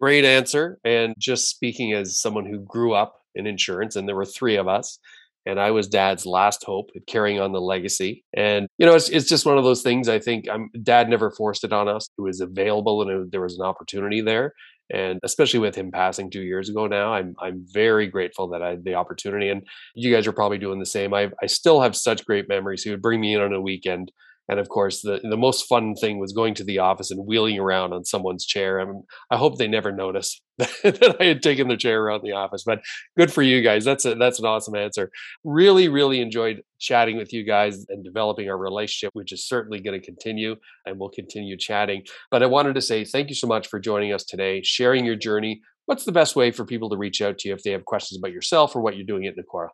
Great 0.02 0.26
answer. 0.26 0.80
And 0.84 1.14
just 1.20 1.50
speaking 1.50 1.94
as 1.94 2.20
someone 2.20 2.46
who 2.46 2.60
grew 2.60 2.94
up 2.94 3.22
in 3.36 3.46
insurance, 3.46 3.96
and 3.96 4.08
there 4.08 4.16
were 4.16 4.26
three 4.26 4.56
of 4.56 4.68
us, 4.68 4.98
and 5.46 5.60
I 5.60 5.72
was 5.72 5.88
dad's 5.88 6.26
last 6.26 6.64
hope 6.66 6.90
at 6.96 7.06
carrying 7.08 7.40
on 7.40 7.52
the 7.52 7.62
legacy. 7.62 8.24
And 8.36 8.68
you 8.80 8.86
know, 8.86 8.96
it's 8.96 9.10
it's 9.10 9.30
just 9.30 9.46
one 9.46 9.58
of 9.60 9.64
those 9.64 9.84
things. 9.84 10.10
I 10.10 10.20
think 10.20 10.46
I'm, 10.52 10.70
dad 10.82 11.08
never 11.08 11.30
forced 11.32 11.64
it 11.64 11.72
on 11.74 11.88
us. 11.88 12.10
It 12.18 12.22
was 12.22 12.42
available, 12.42 13.02
and 13.02 13.12
it, 13.12 13.32
there 13.32 13.42
was 13.42 13.58
an 13.60 13.66
opportunity 13.66 14.22
there. 14.22 14.54
And 14.94 15.20
especially 15.24 15.60
with 15.60 15.76
him 15.76 15.90
passing 15.92 16.30
two 16.30 16.42
years 16.42 16.68
ago 16.68 16.88
now, 16.88 17.14
I'm 17.14 17.36
I'm 17.40 17.64
very 17.72 18.08
grateful 18.08 18.48
that 18.50 18.64
I 18.64 18.72
had 18.72 18.84
the 18.84 18.96
opportunity. 18.96 19.50
And 19.50 19.62
you 19.94 20.14
guys 20.14 20.26
are 20.28 20.34
probably 20.34 20.58
doing 20.58 20.80
the 20.80 20.86
same. 20.86 21.14
I 21.14 21.30
I 21.42 21.46
still 21.46 21.80
have 21.82 21.96
such 21.96 22.26
great 22.26 22.50
memories. 22.50 22.84
He 22.84 22.90
would 22.90 23.04
bring 23.04 23.22
me 23.22 23.36
in 23.36 23.42
on 23.42 23.54
a 23.54 23.62
weekend 23.62 24.12
and 24.50 24.60
of 24.60 24.70
course, 24.70 25.02
the, 25.02 25.20
the 25.24 25.38
most 25.38 25.68
fun 25.68 25.96
thing 25.96 26.20
was 26.20 26.34
going 26.34 26.54
to 26.56 26.64
the 26.64 26.80
office 26.80 27.12
and 27.12 27.26
wheeling 27.26 27.60
around 27.60 27.94
on 27.94 28.04
someone's 28.04 28.46
chair. 28.46 28.82
I, 28.82 28.86
mean, 28.86 29.04
I 29.30 29.38
hope 29.38 29.58
they 29.58 29.68
never 29.68 29.92
noticed 29.92 30.42
that 30.58 31.16
I 31.20 31.26
had 31.26 31.42
taken 31.42 31.68
the 31.68 31.78
chair 31.78 32.04
around 32.04 32.22
the 32.24 32.34
office. 32.34 32.64
But 32.66 32.82
good 33.18 33.32
for 33.32 33.44
you 33.44 33.62
guys. 33.62 33.86
That's 33.86 34.04
a, 34.06 34.16
that's 34.16 34.40
an 34.40 34.46
awesome 34.46 34.76
answer. 34.76 35.12
Really, 35.44 35.88
really 35.88 36.22
enjoyed 36.22 36.64
chatting 36.80 37.18
with 37.18 37.32
you 37.32 37.46
guys 37.46 37.86
and 37.90 38.04
developing 38.04 38.50
our 38.50 38.58
relationship, 38.58 39.12
which 39.14 39.32
is 39.32 39.48
certainly 39.48 39.80
going 39.80 40.00
to 40.00 40.06
continue, 40.06 40.56
and 40.86 41.00
we'll 41.00 41.10
continue 41.10 41.56
chatting. 41.58 42.04
But 42.30 42.44
I 42.44 42.48
wanted 42.48 42.76
to 42.76 42.82
say 42.82 43.06
thank 43.06 43.30
you 43.30 43.36
so 43.36 43.48
much 43.48 43.68
for 43.68 43.80
joining 43.80 44.14
us 44.14 44.24
today, 44.24 44.62
sharing 44.64 45.06
your 45.06 45.16
journey. 45.16 45.62
What's 45.86 46.06
the 46.06 46.12
best 46.12 46.36
way 46.36 46.52
for 46.52 46.66
people 46.66 46.90
to 46.90 46.98
reach 46.98 47.22
out 47.22 47.38
to 47.40 47.50
you 47.50 47.56
if 47.56 47.64
they 47.64 47.72
have 47.72 47.86
questions 47.86 48.20
about 48.20 48.32
yourself 48.32 48.76
or 48.76 48.82
what 48.82 48.96
you're 48.96 49.06
doing 49.06 49.26
at 49.26 49.36
Necora? 49.36 49.70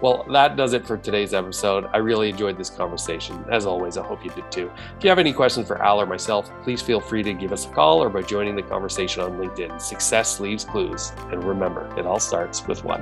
Well 0.02 0.26
that 0.32 0.56
does 0.56 0.74
it 0.74 0.86
for 0.86 0.98
today's 0.98 1.34
episode. 1.34 1.86
I 1.94 1.98
really 1.98 2.30
enjoyed 2.30 2.58
this 2.58 2.70
conversation 2.70 3.44
as 3.52 3.66
always 3.66 3.98
i 3.98 4.04
hope 4.06 4.24
you 4.24 4.32
did 4.32 4.52
too. 4.52 4.72
If 4.98 5.04
you 5.04 5.10
have 5.10 5.20
any 5.20 5.34
questions 5.34 5.68
for 5.68 5.82
al 5.82 6.00
or 6.02 6.06
myself 6.06 6.52
please 6.64 6.82
feel 6.82 7.00
free 7.00 7.24
to 7.24 7.34
give 7.34 7.52
us 7.52 7.66
a 7.66 7.70
call 7.70 8.02
or 8.02 8.10
by 8.10 8.22
joining 8.22 8.56
the 8.56 8.64
conversation 8.64 9.24
on 9.24 9.32
linkedin. 9.34 9.82
Success 9.82 10.40
leaves 10.40 10.64
clues. 10.64 11.12
And 11.32 11.44
remember 11.44 11.94
it 11.98 12.06
all 12.06 12.20
starts 12.20 12.68
with 12.68 12.84
one 12.84 13.02